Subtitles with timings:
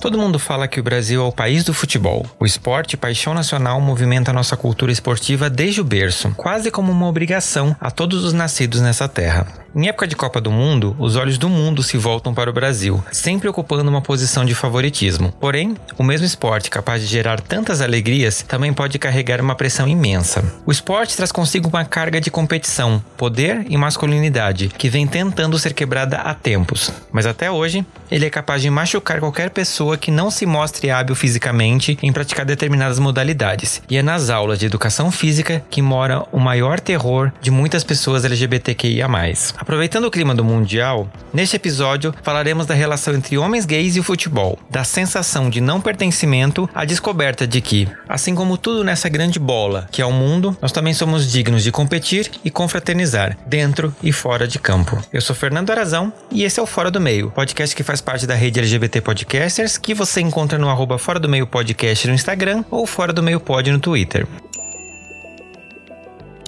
[0.00, 2.24] Todo mundo fala que o Brasil é o país do futebol.
[2.40, 7.76] O esporte, paixão nacional, movimenta nossa cultura esportiva desde o berço, quase como uma obrigação
[7.78, 9.46] a todos os nascidos nessa terra.
[9.72, 13.02] Em época de Copa do Mundo, os olhos do mundo se voltam para o Brasil,
[13.12, 15.32] sempre ocupando uma posição de favoritismo.
[15.38, 20.42] Porém, o mesmo esporte capaz de gerar tantas alegrias também pode carregar uma pressão imensa.
[20.66, 25.72] O esporte traz consigo uma carga de competição, poder e masculinidade que vem tentando ser
[25.72, 30.30] quebrada há tempos, mas até hoje ele é capaz de machucar qualquer pessoa que não
[30.30, 33.82] se mostre hábil fisicamente em praticar determinadas modalidades.
[33.88, 38.24] E é nas aulas de educação física que mora o maior terror de muitas pessoas
[38.24, 39.08] LGBTQIA.
[39.56, 44.02] Aproveitando o clima do Mundial, neste episódio falaremos da relação entre homens gays e o
[44.02, 49.38] futebol, da sensação de não pertencimento à descoberta de que, assim como tudo nessa grande
[49.38, 54.12] bola que é o mundo, nós também somos dignos de competir e confraternizar, dentro e
[54.12, 55.02] fora de campo.
[55.12, 58.26] Eu sou Fernando Arazão e esse é o Fora do Meio, podcast que faz parte
[58.26, 62.64] da rede LGBT Podcasters, que você encontra no arroba Fora do Meio Podcast no Instagram
[62.70, 64.26] ou Fora do Meio Pod no Twitter.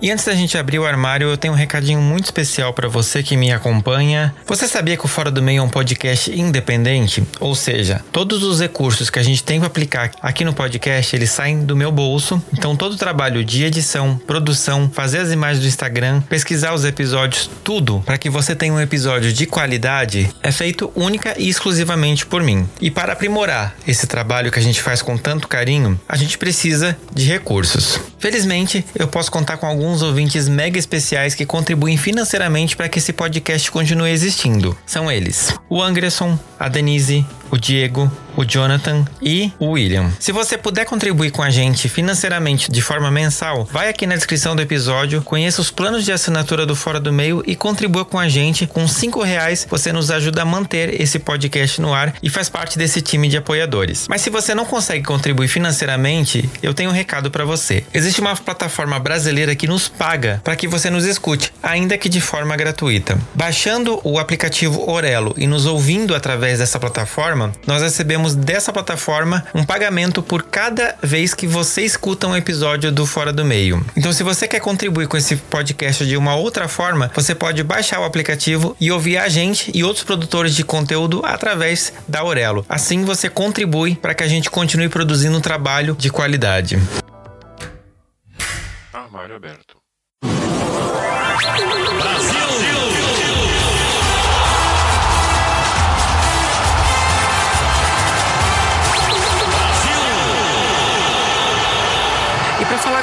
[0.02, 3.22] E antes da gente abrir o armário, eu tenho um recadinho muito especial para você
[3.22, 4.34] que me acompanha.
[4.48, 7.22] Você sabia que o Fora do Meio é um podcast independente?
[7.38, 11.30] Ou seja, todos os recursos que a gente tem para aplicar aqui no podcast, eles
[11.30, 12.42] saem do meu bolso.
[12.52, 17.48] Então todo o trabalho de edição, produção, fazer as imagens do Instagram, pesquisar os episódios,
[17.62, 22.42] tudo para que você tenha um episódio de qualidade, é feito única e exclusivamente por
[22.42, 22.68] mim.
[22.80, 26.98] E para aprimorar esse trabalho que a gente faz com tanto carinho, a gente precisa
[27.14, 28.00] de recursos.
[28.18, 32.98] Felizmente, eu posso contar com alguns alguns ouvintes mega especiais que contribuem financeiramente para que
[32.98, 34.76] esse podcast continue existindo.
[34.86, 40.10] São eles: o Anderson, a Denise, o Diego, o Jonathan e o William.
[40.18, 44.56] Se você puder contribuir com a gente financeiramente de forma mensal, vai aqui na descrição
[44.56, 48.26] do episódio, conheça os planos de assinatura do Fora do Meio e contribua com a
[48.26, 48.66] gente.
[48.66, 52.78] Com cinco reais você nos ajuda a manter esse podcast no ar e faz parte
[52.78, 54.06] desse time de apoiadores.
[54.08, 57.84] Mas se você não consegue contribuir financeiramente, eu tenho um recado para você.
[57.92, 62.22] Existe uma plataforma brasileira que nos paga para que você nos escute, ainda que de
[62.22, 63.18] forma gratuita.
[63.34, 69.44] Baixando o aplicativo Orelo e nos ouvindo através dessa plataforma plataforma, nós recebemos dessa plataforma
[69.54, 73.84] um pagamento por cada vez que você escuta um episódio do Fora do Meio.
[73.96, 78.00] Então, se você quer contribuir com esse podcast de uma outra forma, você pode baixar
[78.00, 82.64] o aplicativo e ouvir a gente e outros produtores de conteúdo através da Aurelo.
[82.68, 86.78] Assim você contribui para que a gente continue produzindo um trabalho de qualidade.
[88.92, 89.76] Armário aberto.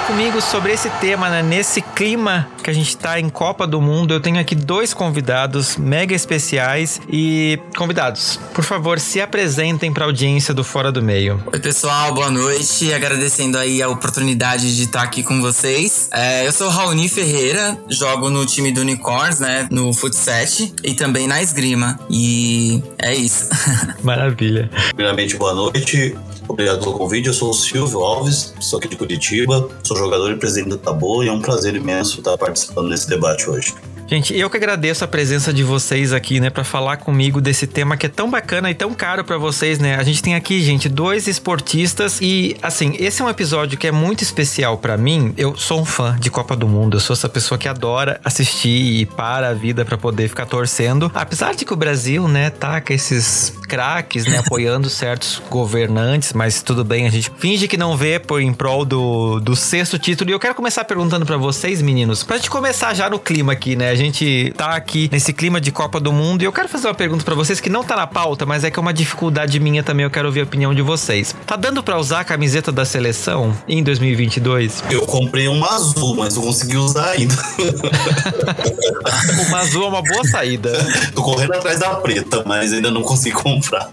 [0.09, 1.43] comigo sobre esse tema, né?
[1.43, 5.77] Nesse clima que a gente tá em Copa do Mundo, eu tenho aqui dois convidados
[5.77, 11.39] mega especiais e convidados, por favor, se apresentem para a audiência do Fora do Meio.
[11.53, 12.91] Oi, pessoal, boa noite.
[12.91, 16.09] Agradecendo aí a oportunidade de estar aqui com vocês.
[16.11, 19.67] É, eu sou Raoni Ferreira, jogo no time do Unicorns, né?
[19.69, 21.99] No Futset e também na esgrima.
[22.09, 23.47] E é isso.
[24.01, 24.71] Maravilha.
[24.95, 26.17] Primeiramente, boa noite.
[26.49, 27.27] Obrigado pelo convite.
[27.27, 31.23] Eu sou o Silvio Alves, sou aqui de Curitiba, sou jogador e presidente do Tabu
[31.23, 33.75] e é um prazer imenso estar participando desse debate hoje.
[34.09, 37.95] Gente, eu que agradeço a presença de vocês aqui, né, para falar comigo desse tema
[37.95, 39.97] que é tão bacana e tão caro para vocês, né?
[39.97, 43.91] A gente tem aqui, gente, dois esportistas e assim, esse é um episódio que é
[43.91, 45.31] muito especial para mim.
[45.37, 49.01] Eu sou um fã de Copa do Mundo, eu sou essa pessoa que adora assistir
[49.01, 51.11] e para a vida para poder ficar torcendo.
[51.13, 56.63] Apesar de que o Brasil, né, tá com esses craques, né, apoiando certos governantes, mas
[56.63, 60.31] tudo bem, a gente finge que não vê por em prol do, do sexto título.
[60.31, 63.75] E eu quero começar perguntando para vocês, meninos, pra gente começar já no clima aqui,
[63.75, 63.99] né?
[64.00, 67.24] Gente tá aqui nesse clima de Copa do Mundo e eu quero fazer uma pergunta
[67.24, 70.06] para vocês que não tá na pauta, mas é que é uma dificuldade minha também,
[70.06, 71.36] eu quero ouvir a opinião de vocês.
[71.46, 74.84] Tá dando para usar a camiseta da seleção em 2022?
[74.90, 77.36] Eu comprei uma azul, mas não consegui usar ainda.
[79.48, 80.72] uma azul é uma boa saída.
[81.13, 83.90] Tô correndo atrás da preta, mas ainda não consegui comprar.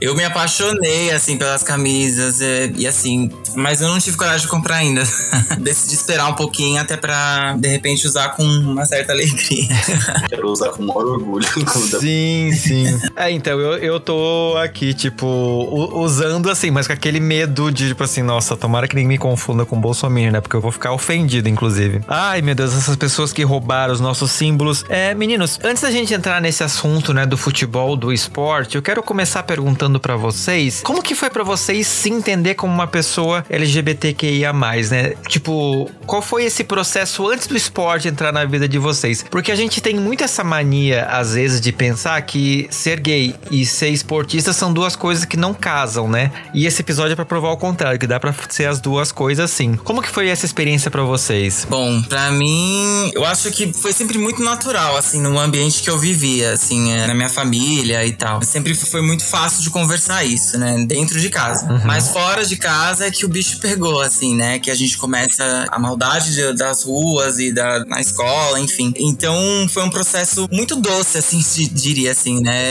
[0.00, 4.48] Eu me apaixonei, assim, pelas camisas e, e assim, mas eu não tive coragem de
[4.48, 5.02] comprar ainda.
[5.58, 9.68] Decidi esperar um pouquinho até para de repente usar com uma certa alegria.
[10.28, 11.46] Quero usar com o maior orgulho.
[12.00, 13.00] sim, sim.
[13.16, 15.26] É, então, eu, eu tô aqui, tipo,
[15.94, 19.64] usando assim, mas com aquele medo de, tipo assim, nossa, tomara que ninguém me confunda
[19.64, 20.40] com Bolsonaro, né?
[20.40, 22.00] Porque eu vou ficar ofendido, inclusive.
[22.08, 24.84] Ai, meu Deus, essas pessoas que roubaram os nossos símbolos.
[24.88, 29.02] É, meninos, antes da gente entrar nesse assunto, né, do futebol, do esporte, eu quero
[29.02, 34.52] começar perguntando para vocês, como que foi para vocês se entender como uma pessoa LGBTQIA+,
[34.52, 35.14] né?
[35.28, 39.11] Tipo, qual foi esse processo antes do esporte entrar na vida de vocês?
[39.30, 43.66] Porque a gente tem muito essa mania, às vezes, de pensar que ser gay e
[43.66, 46.30] ser esportista são duas coisas que não casam, né?
[46.54, 49.50] E esse episódio é pra provar o contrário, que dá pra ser as duas coisas
[49.50, 49.74] sim.
[49.76, 51.66] Como que foi essa experiência para vocês?
[51.68, 55.98] Bom, para mim, eu acho que foi sempre muito natural, assim, no ambiente que eu
[55.98, 58.42] vivia, assim, é, na minha família e tal.
[58.42, 60.84] Sempre foi muito fácil de conversar isso, né?
[60.86, 61.70] Dentro de casa.
[61.70, 61.80] Uhum.
[61.84, 64.58] Mas fora de casa é que o bicho pegou, assim, né?
[64.58, 68.92] Que a gente começa a maldade de, das ruas e da, na escola, enfim.
[69.02, 69.34] Então
[69.68, 72.62] foi um processo muito doce, assim, de, diria assim, né?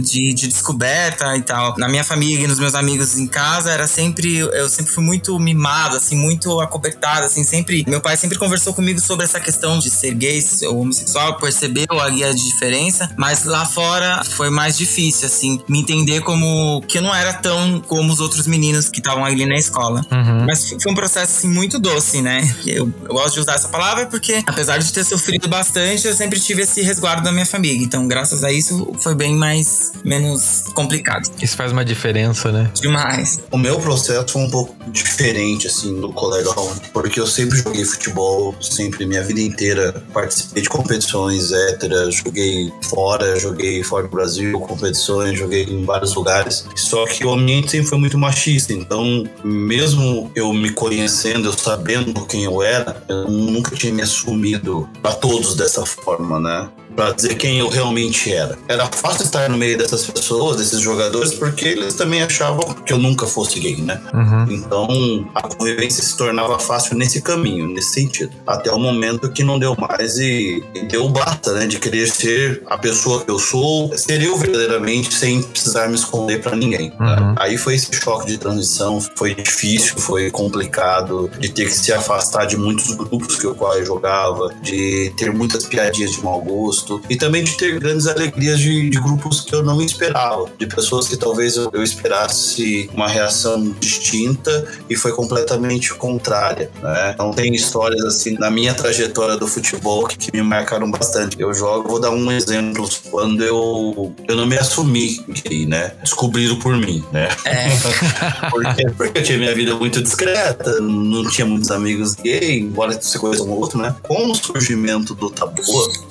[0.00, 1.74] De, de descoberta e tal.
[1.78, 4.36] Na minha família e nos meus amigos em casa era sempre.
[4.38, 7.84] Eu sempre fui muito mimado, assim, muito acobertado, assim, sempre.
[7.88, 12.10] Meu pai sempre conversou comigo sobre essa questão de ser gay ou homossexual, percebeu a
[12.10, 17.02] guia de diferença, mas lá fora foi mais difícil, assim, me entender como que eu
[17.02, 20.04] não era tão como os outros meninos que estavam ali na escola.
[20.10, 20.44] Uhum.
[20.46, 22.40] Mas foi um processo, assim, muito doce, né?
[22.66, 25.59] Eu, eu gosto de usar essa palavra porque, apesar de ter sofrido bastante,
[26.04, 27.82] eu sempre tive esse resguardo da minha família.
[27.82, 31.30] Então, graças a isso, foi bem mais, menos complicado.
[31.40, 32.70] Isso faz uma diferença, né?
[32.80, 33.40] Demais.
[33.50, 36.50] O meu processo foi um pouco diferente, assim, do colega
[36.92, 43.38] porque eu sempre joguei futebol, sempre, minha vida inteira, participei de competições héteras, joguei fora,
[43.38, 46.64] joguei fora do Brasil, competições, joguei em vários lugares.
[46.76, 52.26] Só que o ambiente sempre foi muito machista, então, mesmo eu me conhecendo, eu sabendo
[52.26, 56.70] quem eu era, eu nunca tinha me assumido a todos dessa forma, né?
[57.00, 58.58] Para dizer quem eu realmente era.
[58.68, 62.98] Era fácil estar no meio dessas pessoas, desses jogadores, porque eles também achavam que eu
[62.98, 63.98] nunca fosse gay, né?
[64.12, 64.46] Uhum.
[64.50, 68.32] Então a convivência se tornava fácil nesse caminho, nesse sentido.
[68.46, 71.66] Até o momento que não deu mais e, e deu basta, né?
[71.66, 76.42] De querer ser a pessoa que eu sou, ser eu verdadeiramente, sem precisar me esconder
[76.42, 76.92] para ninguém.
[77.00, 77.16] Né?
[77.16, 77.34] Uhum.
[77.38, 82.44] Aí foi esse choque de transição, foi difícil, foi complicado, de ter que se afastar
[82.44, 87.02] de muitos grupos que eu quase jogava, de ter muitas piadinhas de mau gosto gosto
[87.08, 91.06] e também de ter grandes alegrias de, de grupos que eu não esperava, de pessoas
[91.06, 96.70] que talvez eu, eu, esperasse uma reação distinta e foi completamente contrária.
[96.82, 97.12] Né?
[97.14, 101.40] Então tem histórias assim na minha trajetória do futebol que, que me marcaram bastante.
[101.40, 105.92] Eu jogo, vou dar um exemplo quando eu eu não me assumi gay, né?
[106.02, 107.28] Descobriram por mim, né?
[107.44, 107.68] É.
[108.50, 113.18] porque, porque eu tinha minha vida muito discreta, não tinha muitos amigos gay, embora você
[113.18, 113.94] conheça um outro, né?
[114.02, 115.62] Com o surgimento do Tabu,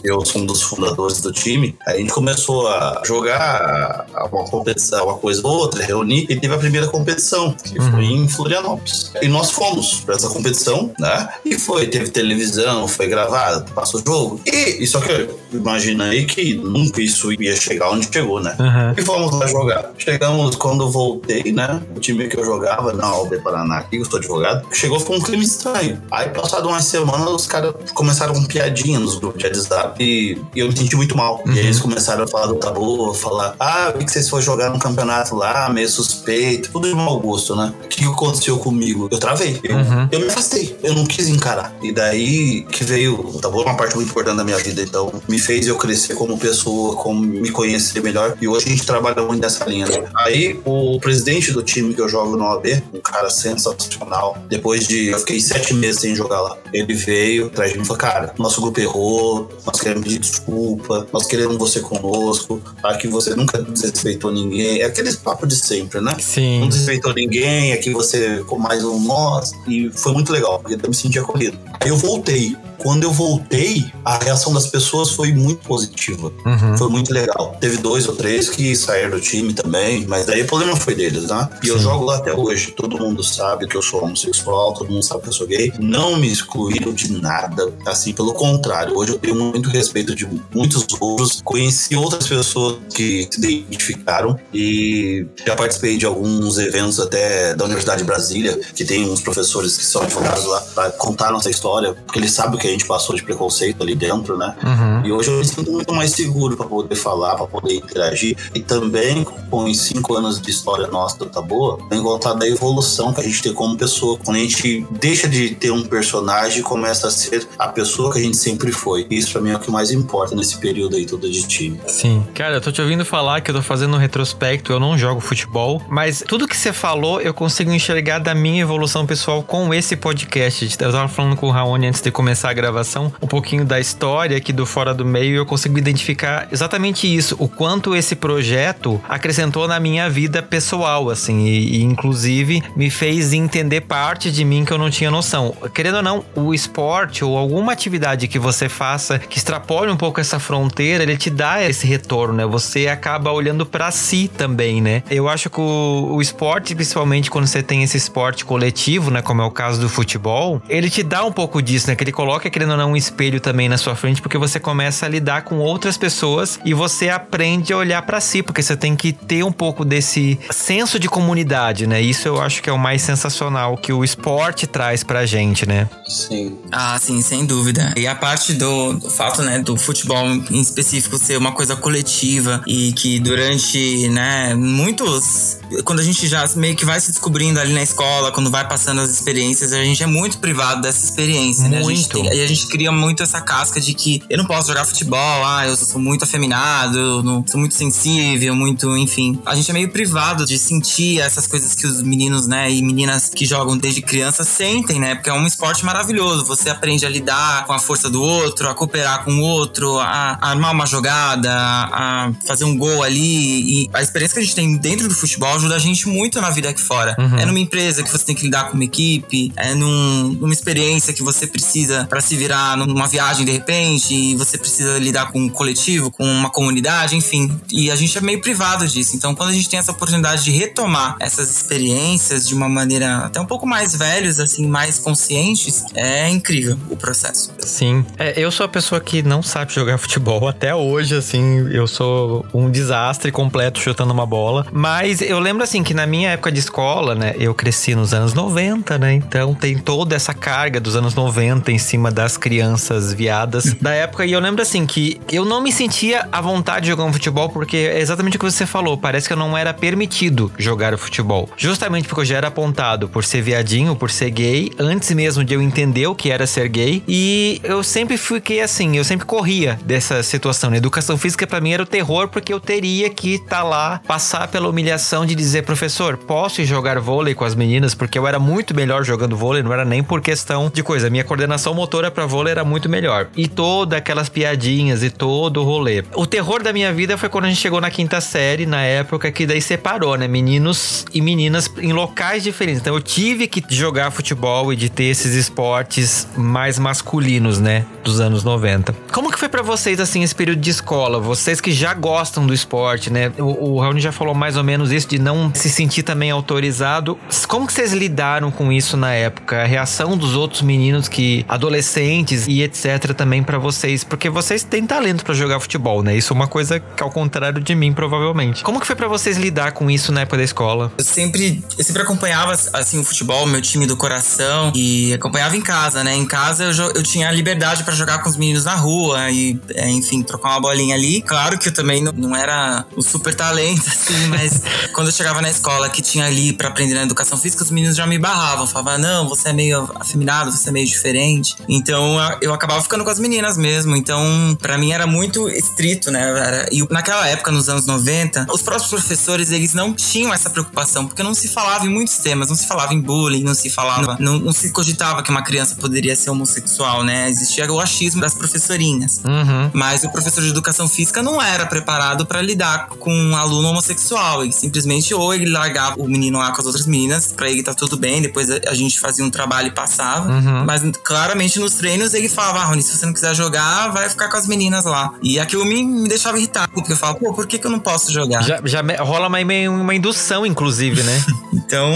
[0.03, 5.17] eu sou um dos fundadores do time, a gente começou a jogar uma competição, uma
[5.17, 7.91] coisa ou outra, reunir, e teve a primeira competição, que uhum.
[7.91, 9.11] foi em Florianópolis.
[9.21, 11.29] E nós fomos para essa competição, né?
[11.45, 14.41] E foi, teve televisão, foi gravado, passou o jogo.
[14.45, 18.55] E, e só que imagina aí que nunca isso ia chegar onde chegou, né?
[18.59, 18.93] Uhum.
[18.97, 19.91] E fomos lá jogar.
[19.97, 21.81] Chegamos quando voltei, né?
[21.95, 25.21] O time que eu jogava na OB Paraná, aqui, eu sou advogado, chegou com um
[25.21, 26.01] clima estranho.
[26.11, 30.67] Aí, passado umas semanas, os caras começaram com piadinha nos grupos de WhatsApp e eu
[30.67, 31.41] me senti muito mal.
[31.45, 31.53] Uhum.
[31.53, 34.79] E eles começaram a falar do tabu, falar, ah, vi que vocês foram jogar num
[34.79, 37.73] campeonato lá, meio suspeito, tudo de mau gosto, né?
[37.83, 39.07] O que aconteceu comigo?
[39.11, 39.59] Eu travei.
[39.63, 40.09] Eu, uhum.
[40.11, 40.77] eu me afastei.
[40.83, 41.73] Eu não quis encarar.
[41.81, 45.11] E daí que veio, o tabu é uma parte muito importante da minha vida, então
[45.27, 48.37] me fez eu crescer como pessoa, como me conhecer melhor.
[48.41, 49.85] E hoje a gente trabalha muito nessa linha.
[49.85, 50.09] Né?
[50.17, 55.07] Aí o presidente do time que eu jogo no OAB, um cara sensacional, depois de.
[55.07, 56.57] Eu fiquei sete meses sem jogar lá.
[56.73, 61.07] Ele veio atrás de mim e falou: Cara, nosso grupo errou, nós queremos pedir desculpa,
[61.11, 64.81] nós queremos você conosco, aqui você nunca desrespeitou ninguém.
[64.81, 66.15] É aquele papo de sempre, né?
[66.19, 66.61] Sim.
[66.61, 69.51] Não desrespeitou ninguém, aqui você com mais um nós.
[69.67, 71.57] E foi muito legal, porque eu me senti acolhido.
[71.81, 76.31] Aí eu voltei quando eu voltei, a reação das pessoas foi muito positiva.
[76.45, 76.77] Uhum.
[76.77, 77.55] Foi muito legal.
[77.59, 81.27] Teve dois ou três que saíram do time também, mas daí o problema foi deles,
[81.27, 81.49] né?
[81.61, 81.73] E Sim.
[81.73, 82.71] eu jogo lá até hoje.
[82.71, 85.71] Todo mundo sabe que eu sou homossexual, todo mundo sabe que eu sou gay.
[85.79, 87.71] Não me excluíram de nada.
[87.85, 91.41] Assim, pelo contrário, hoje eu tenho muito respeito de muitos outros.
[91.43, 97.99] Conheci outras pessoas que se identificaram e já participei de alguns eventos até da Universidade
[97.99, 102.19] de Brasília, que tem uns professores que são advogados lá, pra contar nossa história, porque
[102.19, 104.55] eles sabem o que a gente passou de preconceito ali dentro, né?
[104.63, 105.05] Uhum.
[105.05, 108.37] E hoje eu me sinto muito mais seguro para poder falar, para poder interagir.
[108.53, 113.13] E também, com os cinco anos de história nossa do Taboa, tem contar da evolução
[113.13, 114.17] que a gente tem como pessoa.
[114.23, 118.19] Quando a gente deixa de ter um personagem e começa a ser a pessoa que
[118.19, 119.05] a gente sempre foi.
[119.09, 121.79] Isso pra mim é o que mais importa nesse período aí todo de time.
[121.87, 122.25] Sim.
[122.33, 125.19] Cara, eu tô te ouvindo falar que eu tô fazendo um retrospecto, eu não jogo
[125.21, 129.95] futebol, mas tudo que você falou eu consigo enxergar da minha evolução pessoal com esse
[129.95, 130.77] podcast.
[130.79, 134.35] Eu tava falando com o Raoni antes de começar a gravação, um pouquinho da história
[134.37, 139.67] aqui do Fora do Meio, eu consigo identificar exatamente isso, o quanto esse projeto acrescentou
[139.67, 144.71] na minha vida pessoal, assim, e, e inclusive me fez entender parte de mim que
[144.71, 145.55] eu não tinha noção.
[145.73, 150.19] Querendo ou não, o esporte ou alguma atividade que você faça que extrapole um pouco
[150.19, 152.45] essa fronteira, ele te dá esse retorno, né?
[152.45, 155.03] Você acaba olhando para si também, né?
[155.09, 159.41] Eu acho que o, o esporte, principalmente quando você tem esse esporte coletivo, né, como
[159.41, 161.95] é o caso do futebol, ele te dá um pouco disso, né?
[161.95, 165.05] Que ele coloca, querendo ou não, um espelho também na sua frente, porque você começa
[165.05, 168.95] a lidar com outras pessoas e você aprende a olhar para si, porque você tem
[168.95, 172.01] que ter um pouco desse senso de comunidade, né?
[172.01, 175.89] Isso eu acho que é o mais sensacional que o esporte traz pra gente, né?
[176.07, 176.57] Sim.
[176.71, 177.93] Ah, sim, sem dúvida.
[177.97, 182.61] E a parte do, do fato, né, do futebol em específico ser uma coisa coletiva
[182.67, 187.73] e que durante, né, muitos quando a gente já meio que vai se descobrindo ali
[187.73, 191.79] na escola, quando vai passando as experiências, a gente é muito privado dessa experiência, né?
[191.79, 191.89] Muito.
[191.89, 194.67] A gente tem, e a gente cria muito essa casca de que eu não posso
[194.67, 199.39] jogar futebol, ah, eu sou muito afeminado, não, sou muito sensível, muito, enfim.
[199.45, 203.29] A gente é meio privado de sentir essas coisas que os meninos, né, e meninas
[203.29, 205.15] que jogam desde criança sentem, né?
[205.15, 206.45] Porque é um esporte maravilhoso.
[206.45, 210.37] Você aprende a lidar com a força do outro, a cooperar com o outro, a,
[210.41, 213.83] a armar uma jogada, a fazer um gol ali.
[213.83, 216.49] E a experiência que a gente tem dentro do futebol ajuda a gente muito na
[216.49, 217.15] vida aqui fora.
[217.19, 217.37] Uhum.
[217.37, 221.13] É numa empresa que você tem que lidar com uma equipe, é num, numa experiência
[221.13, 225.39] que você precisa para se virar numa viagem de repente, e você precisa lidar com
[225.39, 227.59] um coletivo, com uma comunidade, enfim.
[227.71, 229.15] E a gente é meio privado disso.
[229.15, 233.39] Então, quando a gente tem essa oportunidade de retomar essas experiências de uma maneira até
[233.39, 237.51] um pouco mais velhos, assim, mais conscientes, é incrível o processo.
[237.59, 238.05] Sim.
[238.17, 241.67] É, eu sou a pessoa que não sabe jogar futebol até hoje, assim.
[241.71, 244.65] Eu sou um desastre completo chutando uma bola.
[244.71, 247.35] Mas eu lembro, assim, que na minha época de escola, né?
[247.37, 249.13] Eu cresci nos anos 90, né?
[249.13, 254.25] Então tem toda essa carga dos anos 90 em cima das crianças viadas da época.
[254.25, 257.49] E eu lembro, assim, que eu não me sentia à vontade de jogar um futebol
[257.49, 258.97] porque é exatamente o que você falou.
[258.97, 261.49] Parece que eu não era permitido jogar o futebol.
[261.57, 265.53] Justamente porque eu já era apontado por ser viadinho, por ser gay, antes mesmo de
[265.53, 267.03] eu entender o que era ser gay.
[267.07, 270.73] E eu sempre fiquei assim, eu sempre corria dessa situação.
[270.73, 274.47] Educação física para mim era o terror porque eu teria que estar tá lá, passar
[274.47, 277.93] pela humilhação de dizer, professor, posso jogar vôlei com as meninas?
[277.93, 281.09] Porque eu era muito melhor jogando vôlei, não era nem por questão de coisa.
[281.09, 283.27] Minha coordenação motora para vôlei era muito melhor.
[283.35, 286.03] E todas aquelas piadinhas e todo o rolê.
[286.15, 289.31] O terror da minha vida foi quando a gente chegou na quinta série, na época
[289.31, 290.27] que daí separou, né?
[290.27, 292.81] Meninos e meninas em locais diferentes.
[292.81, 297.85] Então eu tive que jogar futebol e de ter esses esportes mais masculinos, né?
[298.03, 298.95] Dos anos 90.
[299.11, 301.19] Como que foi para vocês, assim, esse período de escola?
[301.19, 303.31] Vocês que já gostam do esporte, né?
[303.37, 307.17] O, o Raoni já falou mais ou menos isso, de não se sentir também autorizado.
[307.47, 309.61] Como que vocês lidaram com isso na época?
[309.61, 311.45] A reação dos outros meninos que...
[311.47, 313.13] Adolescentes e etc.
[313.15, 314.03] também para vocês.
[314.03, 316.15] Porque vocês têm talento para jogar futebol, né?
[316.15, 318.63] Isso é uma coisa que ao contrário de mim, provavelmente.
[318.63, 320.91] Como que foi para vocês lidar com isso na época da escola?
[320.97, 324.71] Eu sempre, eu sempre acompanhava, assim, o futebol, meu time do coração.
[324.75, 326.15] E acompanhava em casa, né?
[326.15, 329.89] Em casa eu, eu tinha liberdade pra jogar com os meninos na rua e, é,
[329.89, 331.21] enfim, trocar uma bolinha ali.
[331.21, 334.61] Claro que eu também não, não era o super talento, assim, mas
[334.93, 337.95] quando eu chegava na escola que tinha ali pra aprender na educação física, os meninos
[337.95, 338.67] já me barravam.
[338.67, 341.55] Falavam, não, você é meio afeminado, você é meio diferente.
[341.79, 343.95] Então eu- acabava ficando com as meninas mesmo.
[343.95, 346.21] Então, pra mim era muito estrito, né?
[346.29, 351.07] Era- e naquela época, nos anos 90, os próprios professores, eles não tinham essa preocupação,
[351.07, 354.17] porque não se falava em muitos temas, não se falava em bullying, não se falava,
[354.19, 357.29] não, não se cogitava que uma criança poderia ser homossexual, né?
[357.29, 359.21] Existia o achismo das professorinhas.
[359.23, 359.71] Uhum.
[359.73, 364.43] Mas o professor de educação física não era preparado pra lidar com um aluno homossexual.
[364.43, 367.73] Ele simplesmente ou ele largava o menino lá com as outras meninas, pra ele tá
[367.73, 370.29] tudo bem, depois a gente fazia um trabalho e passava.
[370.29, 370.65] Uhum.
[370.65, 374.29] Mas claramente nos treinos ele falava: ah, Rony, se você não quiser jogar, vai ficar
[374.29, 375.13] com as meninas lá.
[375.21, 377.79] E aquilo me, me deixava irritado, porque eu falava, pô, por que, que eu não
[377.79, 378.41] posso jogar?
[378.41, 381.23] Já, já rola uma, uma indução, inclusive, né?
[381.69, 381.91] Então,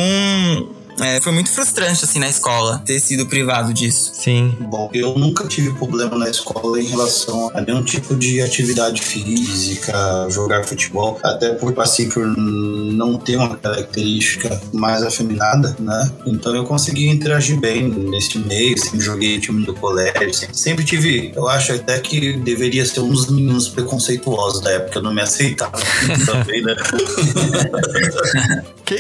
[1.00, 4.12] é, foi muito frustrante, assim, na escola, ter sido privado disso.
[4.13, 4.55] Sim.
[4.62, 10.27] Bom, eu nunca tive problema na escola em relação a nenhum tipo de atividade física,
[10.29, 16.12] jogar futebol, até por passei por não ter uma característica mais afeminada, né?
[16.25, 21.31] Então eu consegui interagir bem nesse meio, sempre joguei time do colégio, sempre, sempre tive,
[21.35, 25.21] eu acho até que deveria ser um dos meninos preconceituosos da época, eu não me
[25.21, 25.73] aceitava
[26.25, 26.75] também, né?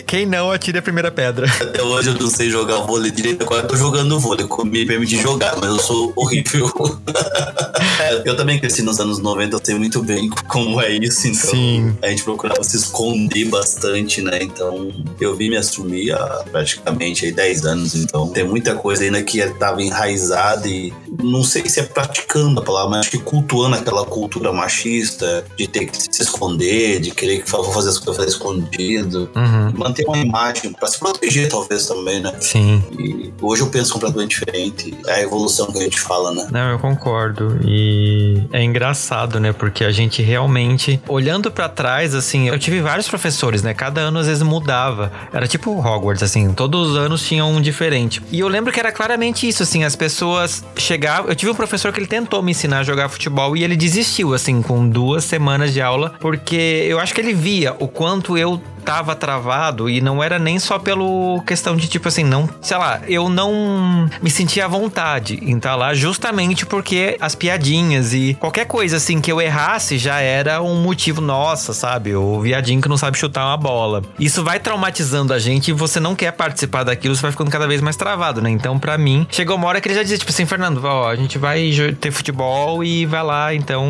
[0.07, 1.45] Quem não atire a primeira pedra.
[1.61, 5.17] Até hoje eu não sei jogar vôlei direito, agora eu tô jogando vôlei, me permite
[5.17, 6.71] jogar, mas eu sou horrível.
[8.25, 11.95] eu também cresci nos anos 90, eu sei muito bem como é isso, então Sim.
[12.01, 14.39] a gente procurava se esconder bastante, né?
[14.41, 19.21] Então eu vim me assumir há praticamente aí 10 anos, então tem muita coisa ainda
[19.21, 23.75] que estava enraizada e não sei se é praticando a palavra, mas acho que cultuando
[23.75, 29.29] aquela cultura machista de ter que se esconder, de querer que fazer as coisas escondido,
[29.35, 29.73] Uhum.
[29.77, 32.33] manter uma imagem para se proteger talvez também, né?
[32.39, 32.83] Sim.
[32.97, 34.97] E hoje eu penso completamente diferente.
[35.07, 36.47] É a evolução que a gente fala, né?
[36.51, 37.59] Não, eu concordo.
[37.65, 39.51] E é engraçado, né?
[39.51, 43.73] Porque a gente realmente, olhando pra trás, assim, eu tive vários professores, né?
[43.73, 45.11] Cada ano às vezes mudava.
[45.31, 48.21] Era tipo Hogwarts, assim, todos os anos tinham um diferente.
[48.31, 51.29] E eu lembro que era claramente isso, assim, as pessoas chegavam.
[51.29, 54.33] Eu tive um professor que ele tentou me ensinar a jogar futebol e ele desistiu,
[54.33, 58.61] assim, com duas semanas de aula, porque eu acho que ele via o quanto eu
[58.83, 63.01] tava travado e não era nem só pelo questão de tipo assim, não, sei lá,
[63.07, 68.65] eu não me sentia à vontade em estar lá justamente porque as piadinhas e qualquer
[68.65, 72.15] coisa assim que eu errasse já era um motivo nossa, sabe?
[72.15, 74.01] O viadinho que não sabe chutar uma bola.
[74.19, 77.67] Isso vai traumatizando a gente e você não quer participar daquilo, você vai ficando cada
[77.67, 78.49] vez mais travado, né?
[78.49, 81.15] Então, pra mim, chegou uma hora que ele já dizia tipo assim, Fernando, ó, a
[81.15, 83.85] gente vai ter futebol e vai lá, então,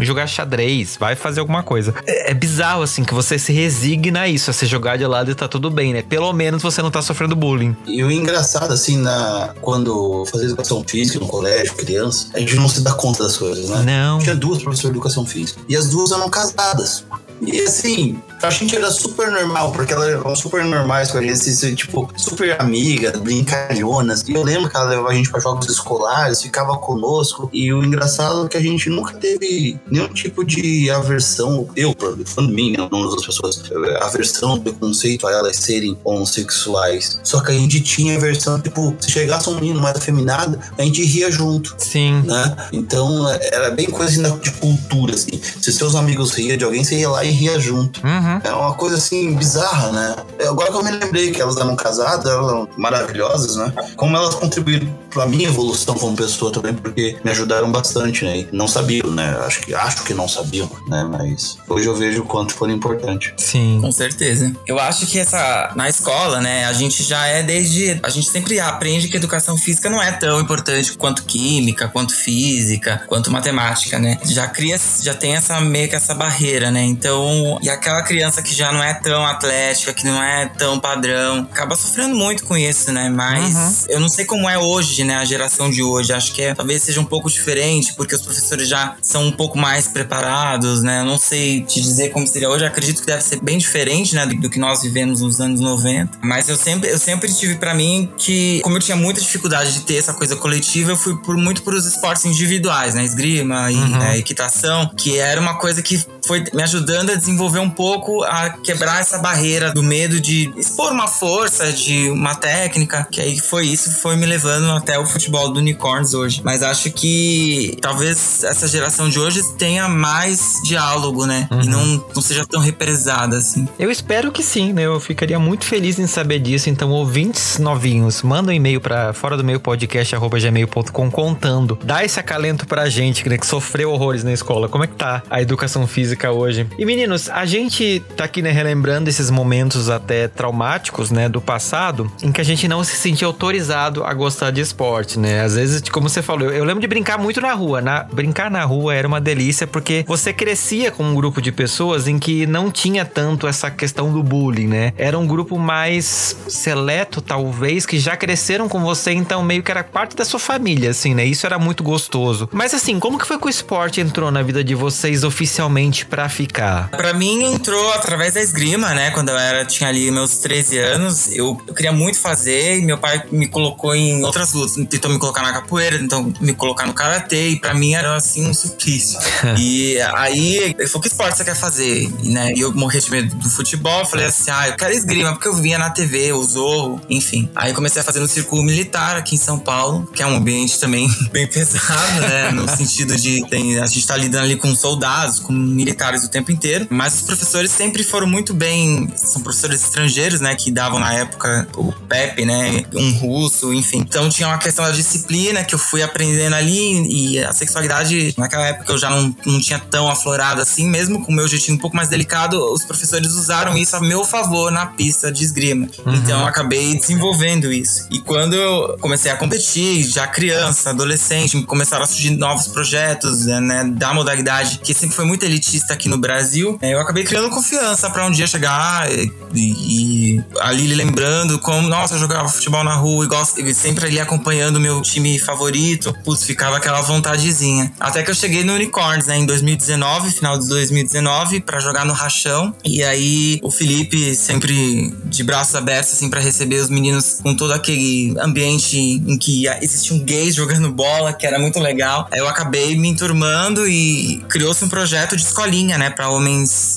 [0.00, 1.94] jogar xadrez, vai fazer alguma coisa.
[2.06, 5.30] É, é bizarro assim que você se resigna a isso, a se jogar de lado
[5.30, 6.02] e tá tudo bem, né?
[6.02, 7.76] Pelo menos você não tá sofrendo bullying.
[7.86, 12.68] E o engraçado, assim, na, quando fazia educação física no colégio, criança, a gente não
[12.68, 13.82] se dá conta das coisas, né?
[13.82, 14.18] Não.
[14.18, 15.60] Tinha duas professoras de educação física.
[15.68, 17.04] E as duas eram casadas.
[17.46, 21.32] E assim, pra gente era super normal, porque elas eram super normais com a gente,
[21.32, 24.22] assim, tipo, super amigas, brincalhonas.
[24.28, 27.48] E eu lembro que ela levava a gente pra jogos escolares, ficava conosco.
[27.52, 32.50] E o engraçado é que a gente nunca teve nenhum tipo de aversão, eu, falando
[32.50, 33.62] de mim, né, não das outras pessoas,
[34.00, 37.20] aversão, preconceito a elas serem homossexuais.
[37.22, 41.04] Só que a gente tinha aversão, tipo, se chegasse um menino mais afeminado, a gente
[41.04, 42.22] ria junto Sim.
[42.24, 42.56] né?
[42.72, 45.40] Então era bem coisa assim, de cultura, assim.
[45.60, 48.00] Se seus amigos riam de alguém, você ia lá e ria junto.
[48.04, 48.40] Uhum.
[48.42, 50.16] É uma coisa assim bizarra, né?
[50.48, 53.72] Agora que eu me lembrei que elas eram casadas, elas eram maravilhosas, né?
[53.96, 58.38] Como elas contribuíram pra minha evolução como pessoa também, porque me ajudaram bastante, né?
[58.38, 59.36] E não sabiam, né?
[59.46, 61.08] Acho que acho que não sabiam, né?
[61.10, 63.32] Mas hoje eu vejo o quanto foram importantes.
[63.36, 63.78] Sim.
[63.80, 64.52] Com certeza.
[64.66, 68.58] Eu acho que essa na escola, né, a gente já é desde a gente sempre
[68.60, 74.18] aprende que educação física não é tão importante quanto química, quanto física, quanto matemática, né?
[74.24, 76.82] Já cria já tem essa meio que essa barreira, né?
[76.82, 77.13] Então,
[77.62, 81.76] e aquela criança que já não é tão atlética, que não é tão padrão, acaba
[81.76, 83.08] sofrendo muito com isso, né?
[83.08, 86.12] Mas eu não sei como é hoje, né, a geração de hoje.
[86.12, 89.58] Acho que é, talvez seja um pouco diferente, porque os professores já são um pouco
[89.58, 91.00] mais preparados, né?
[91.00, 92.64] Eu não sei te dizer como seria hoje.
[92.64, 95.60] Eu acredito que deve ser bem diferente, né, do, do que nós vivemos nos anos
[95.60, 96.18] 90.
[96.22, 99.80] Mas eu sempre, eu sempre tive pra mim que, como eu tinha muita dificuldade de
[99.80, 103.04] ter essa coisa coletiva, eu fui por muito por os esportes individuais, né?
[103.04, 107.70] Esgrima e né, equitação, que era uma coisa que foi me ajudando a desenvolver um
[107.70, 113.20] pouco, a quebrar essa barreira do medo de expor uma força, de uma técnica, que
[113.20, 116.40] aí foi isso, foi me levando até o futebol do Unicorns hoje.
[116.44, 121.48] Mas acho que talvez essa geração de hoje tenha mais diálogo, né?
[121.62, 123.68] E não, não seja tão represada assim.
[123.78, 124.86] Eu espero que sim, né?
[124.86, 126.70] Eu ficaria muito feliz em saber disso.
[126.70, 131.78] Então, ouvintes novinhos, manda um e-mail para fora do meio podcast gmail.com contando.
[131.82, 134.68] Dá esse acalento pra gente, né, que sofreu horrores na escola.
[134.68, 136.66] Como é que tá a educação física hoje?
[136.78, 142.10] E meninos, a gente tá aqui, né, relembrando esses momentos até traumáticos, né, do passado,
[142.22, 145.40] em que a gente não se sentia autorizado a gostar de esporte, né?
[145.40, 147.80] Às vezes, como você falou, eu, eu lembro de brincar muito na rua.
[147.80, 152.06] Na, brincar na rua era uma delícia porque você crescia com um grupo de pessoas
[152.06, 154.92] em que não tinha tanto essa questão do bullying, né?
[154.96, 159.82] Era um grupo mais seleto, talvez, que já cresceram com você, então meio que era
[159.82, 161.24] parte da sua família, assim, né?
[161.24, 162.48] Isso era muito gostoso.
[162.52, 166.28] Mas assim, como que foi que o esporte entrou na vida de vocês oficialmente pra
[166.28, 166.83] ficar?
[166.90, 169.10] Pra mim entrou através da esgrima, né?
[169.10, 172.98] Quando eu era, tinha ali meus 13 anos, eu, eu queria muito fazer e meu
[172.98, 174.74] pai me colocou em outras lutas.
[174.86, 178.48] Tentou me colocar na capoeira, tentou me colocar no karatê e pra mim era assim
[178.48, 179.18] um suplício.
[179.58, 182.10] e aí ele falou: que esporte você quer fazer?
[182.22, 184.92] E, né, e eu morri de medo do futebol, eu falei assim: ah, eu quero
[184.92, 187.48] esgrima, porque eu via na TV, o Zorro, enfim.
[187.54, 190.78] Aí comecei a fazer no círculo militar aqui em São Paulo, que é um ambiente
[190.78, 192.50] também bem pesado, né?
[192.50, 196.50] No sentido de tem, a gente tá lidando ali com soldados, com militares o tempo
[196.50, 196.73] inteiro.
[196.90, 199.12] Mas os professores sempre foram muito bem.
[199.16, 200.54] São professores estrangeiros, né?
[200.54, 202.84] Que davam na época o Pepe, né?
[202.92, 203.98] Um russo, enfim.
[203.98, 208.66] Então tinha uma questão da disciplina que eu fui aprendendo ali e a sexualidade, naquela
[208.66, 211.80] época eu já não, não tinha tão aflorado assim, mesmo com o meu jeitinho um
[211.80, 215.88] pouco mais delicado, os professores usaram isso a meu favor na pista de esgrima.
[216.04, 216.14] Uhum.
[216.14, 218.06] Então eu acabei desenvolvendo isso.
[218.10, 223.84] E quando eu comecei a competir, já criança, adolescente, começaram a surgir novos projetos, né,
[223.84, 228.26] da modalidade que sempre foi muito elitista aqui no Brasil, eu acabei criando confiança para
[228.26, 233.74] um dia chegar e, e, ali lembrando como, nossa, eu jogava futebol na rua e,
[233.74, 237.92] sempre ali acompanhando o meu time favorito, putz, ficava aquela vontadezinha.
[238.00, 242.12] Até que eu cheguei no Unicorns, né, em 2019, final de 2019, para jogar no
[242.12, 242.74] Rachão.
[242.84, 247.72] E aí o Felipe sempre de braços abertos, assim, para receber os meninos com todo
[247.72, 252.28] aquele ambiente em que existiam gays jogando bola, que era muito legal.
[252.32, 256.53] Aí eu acabei me enturmando e criou-se um projeto de escolinha, né, para homens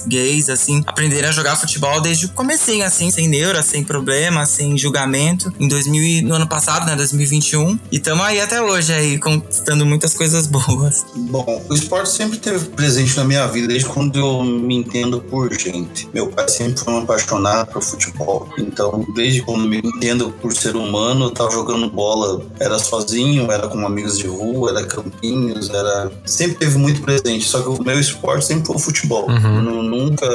[0.08, 4.78] gays, assim, aprenderem a jogar futebol desde o comecinho, assim, sem neura, sem problema, sem
[4.78, 5.52] julgamento.
[5.60, 7.80] Em 2000, no ano passado, né, 2021.
[7.92, 11.06] E estamos aí até hoje, aí, conquistando muitas coisas boas.
[11.16, 15.52] Bom, o esporte sempre teve presente na minha vida desde quando eu me entendo por
[15.54, 16.10] gente.
[16.14, 18.48] Meu pai sempre foi um apaixonado por futebol.
[18.58, 23.68] Então, desde quando me entendo por ser humano, eu tava jogando bola, era sozinho, era
[23.68, 26.12] com amigos de rua, era campinhos, era.
[26.26, 27.46] Sempre teve muito presente.
[27.46, 29.30] Só que o meu esporte sempre foi o futebol.
[29.30, 29.47] Uhum.
[29.56, 30.28] Eu nunca,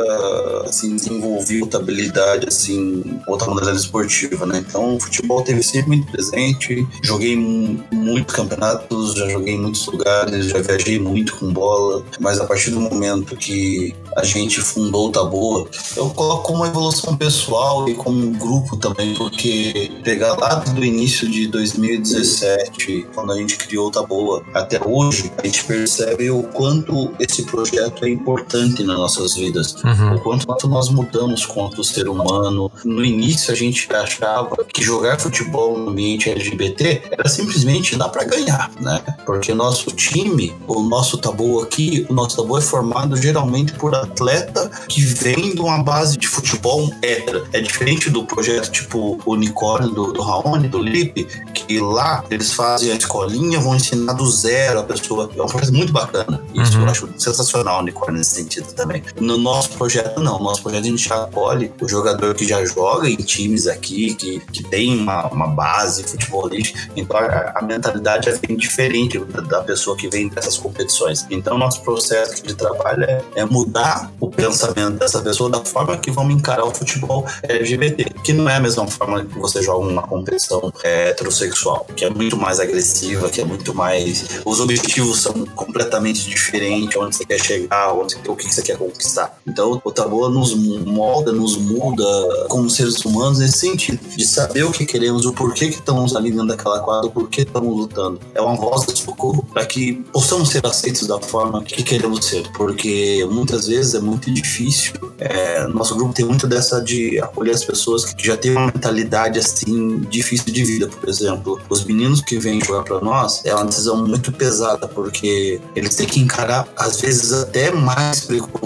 [0.67, 4.65] assim, desenvolvi outra habilidade, assim, outra modalidade esportiva, né?
[4.67, 6.87] Então, o futebol teve sempre muito presente.
[7.03, 12.05] Joguei muitos campeonatos, já joguei em muitos lugares, já viajei muito com bola.
[12.21, 17.17] Mas a partir do momento que a gente fundou o Taboa, eu coloco uma evolução
[17.17, 23.37] pessoal e como um grupo também, porque pegar lá do início de 2017, quando a
[23.37, 28.83] gente criou o Taboa, até hoje, a gente percebe o quanto esse projeto é importante
[28.83, 30.15] nas nossas vidas, uhum.
[30.15, 32.71] o quanto nós mudamos quanto ser humano.
[32.85, 38.25] No início, a gente achava que jogar futebol no ambiente LGBT era simplesmente dar para
[38.25, 39.03] ganhar, né?
[39.27, 44.71] Porque nosso time, o nosso Taboa aqui, o nosso Taboa é formado geralmente por atleta
[44.89, 47.47] que vem de uma base de futebol hétero.
[47.53, 52.93] É diferente do projeto tipo Unicórnio do, do Raoni, do Lipe, que lá eles fazem
[52.93, 55.31] a escolinha, vão ensinar do zero a pessoa.
[55.37, 56.41] É um projeto muito bacana.
[56.55, 56.85] Isso uhum.
[56.85, 59.03] eu acho sensacional Unicórnio nesse sentido também.
[59.21, 60.39] No nosso projeto, não.
[60.39, 64.41] No nosso projeto a gente acolhe o jogador que já joga em times aqui, que,
[64.41, 66.79] que tem uma, uma base futebolística.
[66.97, 71.27] Então a, a mentalidade é bem diferente da, da pessoa que vem dessas competições.
[71.31, 76.11] Então nosso processo de trabalho é, é mudar o pensamento dessa pessoa da forma que
[76.11, 80.03] vamos encarar o futebol LGBT, que não é a mesma forma que você joga uma
[80.03, 84.41] competição heterossexual, que é muito mais agressiva, que é muito mais.
[84.45, 89.39] Os objetivos são completamente diferentes, onde você quer chegar, onde, o que você quer conquistar.
[89.47, 92.05] Então, o Taboa nos molda, nos muda
[92.49, 96.31] como seres humanos nesse sentido, de saber o que queremos, o porquê que estamos ali
[96.31, 98.21] dentro daquela quadra, o porquê estamos lutando.
[98.35, 102.51] É uma voz de socorro para que possamos ser aceitos da forma que queremos ser,
[102.53, 104.93] porque muitas vezes é muito difícil.
[105.19, 109.39] É, nosso grupo tem muito dessa de acolher as pessoas que já têm uma mentalidade
[109.39, 111.61] assim difícil de vida, por exemplo.
[111.69, 116.07] Os meninos que vêm jogar para nós é uma decisão muito pesada porque eles têm
[116.07, 118.62] que encarar às vezes até mais preconceito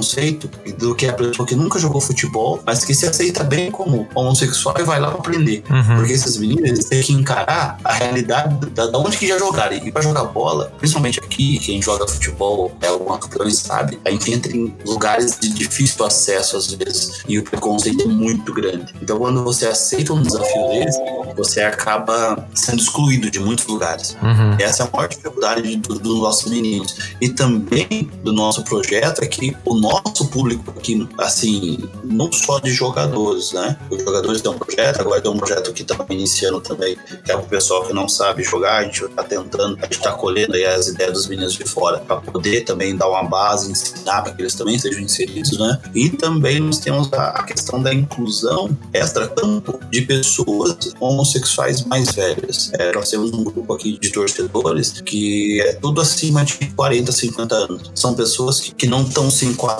[0.78, 4.74] do que a pessoa que nunca jogou futebol, mas que se aceita bem como homossexual
[4.78, 5.62] e vai lá para aprender.
[5.70, 5.96] Uhum.
[5.96, 9.76] Porque esses meninos têm que encarar a realidade da, da onde que já jogaram.
[9.76, 14.32] E para jogar bola, principalmente aqui, quem joga futebol é alguma campeões sabe, a gente
[14.32, 18.94] entra em lugares lugares de difícil acesso às vezes e o preconceito é muito grande.
[19.00, 21.00] Então, quando você aceita um desafio desse,
[21.37, 24.16] você acaba sendo excluído de muitos lugares.
[24.22, 24.56] Uhum.
[24.59, 26.96] Essa é a maior dificuldade dos do nossos meninos.
[27.20, 32.70] E também do nosso projeto é que o nosso público aqui, assim, não só de
[32.70, 33.77] jogadores, né?
[33.90, 37.37] Os jogadores têm um projeto, agora tem um projeto que está iniciando também, que é
[37.37, 40.64] o pessoal que não sabe jogar, a gente está tentando, a gente está colhendo aí
[40.64, 44.42] as ideias dos meninos de fora para poder também dar uma base, ensinar para que
[44.42, 45.81] eles também sejam inseridos, né?
[45.94, 52.70] E também nós temos a questão da inclusão extra-campo de pessoas homossexuais mais velhas.
[52.75, 57.37] É, nós temos um grupo aqui de torcedores que é tudo acima de 40, 50
[57.37, 57.90] 50 anos.
[57.94, 59.75] São pessoas que, que não estão se enquadrando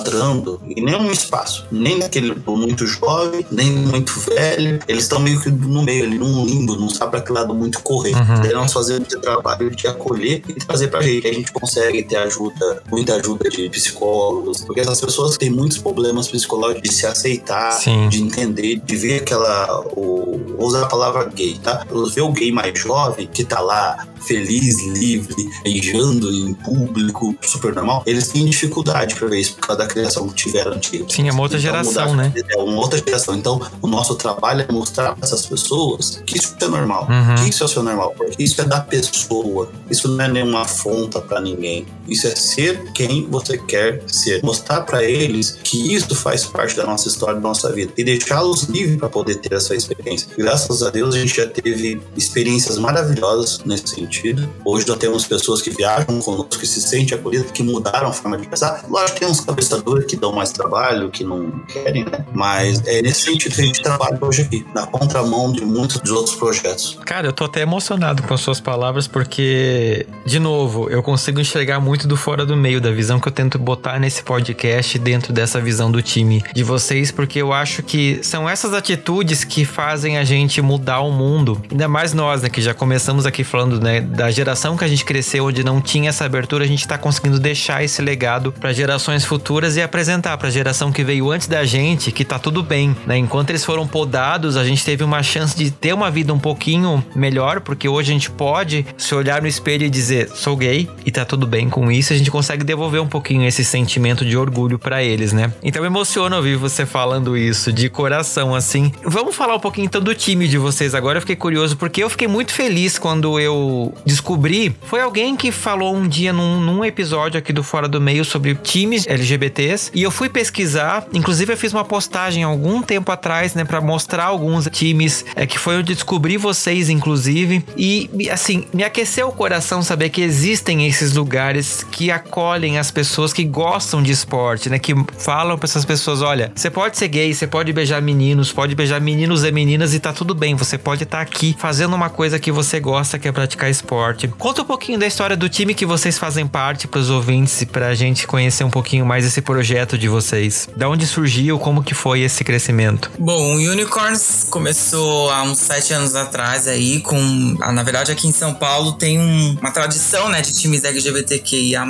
[0.63, 4.79] em nenhum espaço, nem naquele muito jovem, nem muito velho.
[4.87, 7.81] Eles estão meio que no meio ali, num limbo, não sabe para que lado muito
[7.81, 8.15] correr.
[8.15, 8.41] Uhum.
[8.41, 11.27] Daí nós fazemos esse trabalho de acolher e trazer pra gente.
[11.27, 16.27] A gente consegue ter ajuda, muita ajuda de psicólogos, porque essas pessoas têm muitos problemas
[16.27, 18.09] psicológicos de se aceitar, Sim.
[18.09, 19.81] de entender, de ver aquela.
[19.95, 21.85] O, vou usar a palavra gay, tá?
[22.13, 28.03] Ver o gay mais jovem que tá lá feliz, livre, beijando em público, super normal,
[28.05, 31.05] eles têm dificuldade para ver isso por causa da criação que tiveram antiga.
[31.07, 32.33] Sim, é uma outra então, geração, né?
[32.49, 33.35] É uma outra geração.
[33.35, 37.07] Então, o nosso trabalho é mostrar para essas pessoas que isso é normal.
[37.09, 37.35] Uhum.
[37.35, 38.13] Que isso é o seu normal.
[38.17, 39.71] Porque isso é da pessoa.
[39.89, 41.85] Isso não é nenhuma afronta para ninguém.
[42.07, 44.43] Isso é ser quem você quer ser.
[44.43, 47.93] Mostrar para eles que isso faz parte da nossa história, da nossa vida.
[47.97, 50.27] E deixá-los livres para poder ter essa experiência.
[50.37, 54.49] Graças a Deus, a gente já teve experiências maravilhosas nesse sentido sentido.
[54.65, 58.37] Hoje nós temos pessoas que viajam conosco, que se sentem acolhidas, que mudaram a forma
[58.37, 58.83] de pensar.
[58.89, 62.25] Lógico tem uns cabeçadores que dão mais trabalho, que não querem, né?
[62.33, 66.11] Mas é nesse sentido que a gente trabalha hoje aqui, na contramão de muitos dos
[66.11, 66.99] outros projetos.
[67.05, 71.79] Cara, eu tô até emocionado com as suas palavras, porque, de novo, eu consigo enxergar
[71.79, 75.59] muito do fora do meio, da visão que eu tento botar nesse podcast dentro dessa
[75.61, 80.23] visão do time de vocês, porque eu acho que são essas atitudes que fazem a
[80.23, 81.61] gente mudar o mundo.
[81.71, 85.05] Ainda mais nós, né, que já começamos aqui falando, né, da geração que a gente
[85.05, 89.25] cresceu, onde não tinha essa abertura, a gente está conseguindo deixar esse legado para gerações
[89.25, 92.95] futuras e apresentar para a geração que veio antes da gente que tá tudo bem,
[93.05, 93.17] né?
[93.17, 97.03] Enquanto eles foram podados, a gente teve uma chance de ter uma vida um pouquinho
[97.15, 101.11] melhor, porque hoje a gente pode se olhar no espelho e dizer, sou gay e
[101.11, 104.79] tá tudo bem com isso, a gente consegue devolver um pouquinho esse sentimento de orgulho
[104.79, 105.51] para eles, né?
[105.63, 108.91] Então emociona ouvir você falando isso de coração assim.
[109.03, 111.17] Vamos falar um pouquinho então do time de vocês agora.
[111.17, 115.95] Eu fiquei curioso porque eu fiquei muito feliz quando eu descobri foi alguém que falou
[115.95, 120.11] um dia num, num, episódio aqui do Fora do Meio sobre times LGBTs e eu
[120.11, 121.05] fui pesquisar.
[121.13, 125.57] Inclusive, eu fiz uma postagem algum tempo atrás, né, para mostrar alguns times é, que
[125.57, 127.63] foi onde descobri vocês, inclusive.
[127.75, 133.33] E assim, me aqueceu o coração saber que existem esses lugares que acolhem as pessoas
[133.33, 137.33] que gostam de esporte, né, que falam para essas pessoas: olha, você pode ser gay,
[137.33, 140.55] você pode beijar meninos, pode beijar meninos e meninas e tá tudo bem.
[140.55, 144.27] Você pode estar tá aqui fazendo uma coisa que você gosta, que é praticar esporte.
[144.27, 147.65] Conta um pouquinho da história do time que vocês fazem parte para os ouvintes e
[147.65, 150.67] para a gente conhecer um pouquinho mais esse projeto de vocês.
[150.75, 153.11] Da onde surgiu, como que foi esse crescimento?
[153.17, 157.57] Bom, o Unicorns começou há uns sete anos atrás aí com...
[157.61, 161.85] Ah, na verdade, aqui em São Paulo tem um, uma tradição, né, de times LGBTQIA+,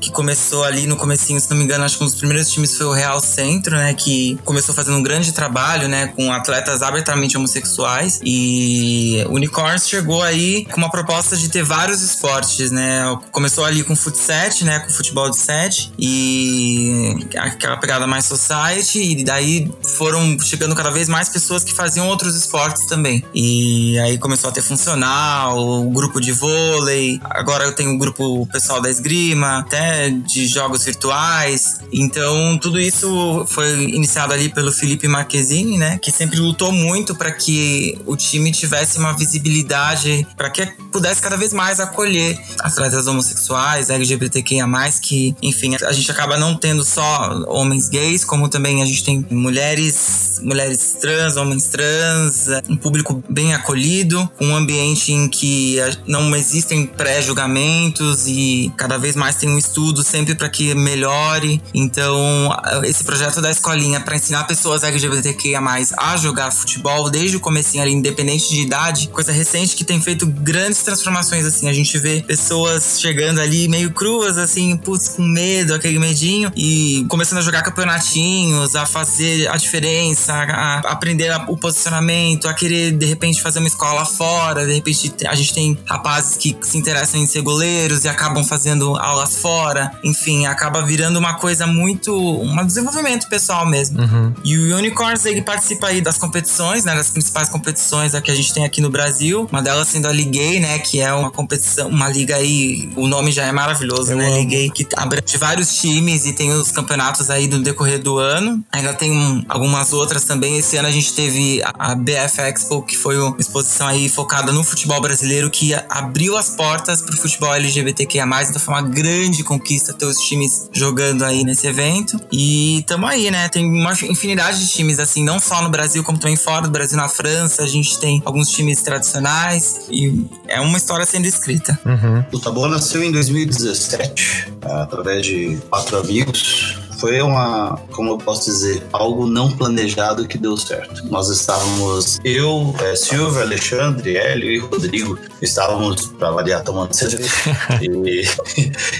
[0.00, 2.76] que começou ali no comecinho, se não me engano, acho que um dos primeiros times
[2.76, 7.36] foi o Real Centro, né, que começou fazendo um grande trabalho, né, com atletas abertamente
[7.36, 13.02] homossexuais e o Unicorns chegou aí com uma proposta gosta de ter vários esportes, né?
[13.30, 14.78] Começou ali com futset, né?
[14.78, 21.10] Com futebol de set e aquela pegada mais society e daí foram chegando cada vez
[21.10, 23.22] mais pessoas que faziam outros esportes também.
[23.34, 28.46] E aí começou a ter funcional, o grupo de vôlei, agora eu tenho o grupo
[28.46, 31.80] pessoal da esgrima, até de jogos virtuais.
[31.92, 35.98] Então tudo isso foi iniciado ali pelo Felipe Marquezini, né?
[35.98, 41.36] Que sempre lutou muito para que o time tivesse uma visibilidade, para que pudesse cada
[41.36, 44.66] vez mais acolher atletas homossexuais, LGBTQIA+,
[45.00, 49.26] que, enfim, a gente acaba não tendo só homens gays, como também a gente tem
[49.30, 56.86] mulheres, mulheres trans, homens trans, um público bem acolhido, um ambiente em que não existem
[56.86, 61.62] pré-julgamentos e cada vez mais tem um estudo sempre para que melhore.
[61.74, 62.50] Então,
[62.84, 65.60] esse projeto da escolinha para ensinar pessoas LGBTQIA+,
[65.96, 70.26] a jogar futebol desde o comecinho ali, independente de idade, coisa recente que tem feito
[70.26, 71.68] grandes transformações transformações, assim.
[71.68, 77.04] A gente vê pessoas chegando ali meio cruas, assim, putz, com medo, aquele medinho, e
[77.08, 83.06] começando a jogar campeonatinhos, a fazer a diferença, a, aprender o posicionamento, a querer, de
[83.06, 84.66] repente, fazer uma escola fora.
[84.66, 88.96] De repente, a gente tem rapazes que se interessam em ser goleiros e acabam fazendo
[88.96, 89.90] aulas fora.
[90.04, 92.14] Enfim, acaba virando uma coisa muito.
[92.14, 94.00] um desenvolvimento pessoal mesmo.
[94.00, 94.34] Uhum.
[94.44, 96.94] E o Unicorns, ele participa aí das competições, né?
[96.94, 99.48] Das principais competições que a gente tem aqui no Brasil.
[99.50, 100.78] Uma delas sendo a Liguei, né?
[100.90, 104.26] Que é uma competição, uma liga aí, o nome já é maravilhoso, Eu né?
[104.26, 104.38] Amo.
[104.38, 108.60] Liga que abrange vários times e tem os campeonatos aí do decorrer do ano.
[108.72, 110.58] Ainda tem um, algumas outras também.
[110.58, 114.64] Esse ano a gente teve a BF Expo, que foi uma exposição aí focada no
[114.64, 120.06] futebol brasileiro, que abriu as portas pro futebol LGBTQIA+, então foi uma grande conquista ter
[120.06, 122.20] os times jogando aí nesse evento.
[122.32, 123.48] E tamo aí, né?
[123.48, 126.96] Tem uma infinidade de times, assim, não só no Brasil, como também fora do Brasil,
[126.96, 127.62] na França.
[127.62, 131.78] A gente tem alguns times tradicionais e é uma história sendo escrita.
[131.84, 132.24] Uhum.
[132.32, 138.82] O Taboa nasceu em 2017, através de quatro amigos foi uma, como eu posso dizer,
[138.92, 141.06] algo não planejado que deu certo.
[141.06, 147.30] Nós estávamos, eu, é, Silvio, Alexandre, Hélio e Rodrigo, estávamos, para variar, tomando cerveja.
[147.80, 148.24] e,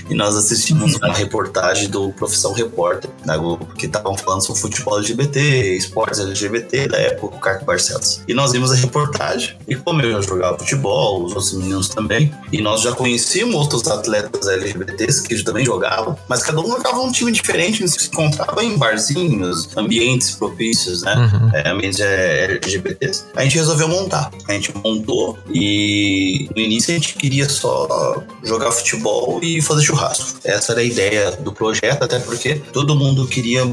[0.08, 4.98] e, nós assistimos uma reportagem do Profissão Repórter, na Globo, que estavam falando sobre futebol
[4.98, 8.22] LGBT, esportes LGBT, da época, o Carco Barcelos.
[8.26, 12.32] E nós vimos a reportagem, e como eu já jogava futebol, os outros meninos também,
[12.50, 17.12] e nós já conhecíamos outros atletas LGBTs que também jogavam, mas cada um jogava um
[17.12, 21.14] time diferente se encontrava em barzinhos, ambientes propícios, né?
[21.14, 21.50] Uhum.
[21.54, 23.24] É, ambientes é, LGBTs.
[23.36, 24.30] A gente resolveu montar.
[24.48, 30.40] A gente montou e no início a gente queria só jogar futebol e fazer churrasco.
[30.44, 33.64] Essa era a ideia do projeto, até porque todo mundo queria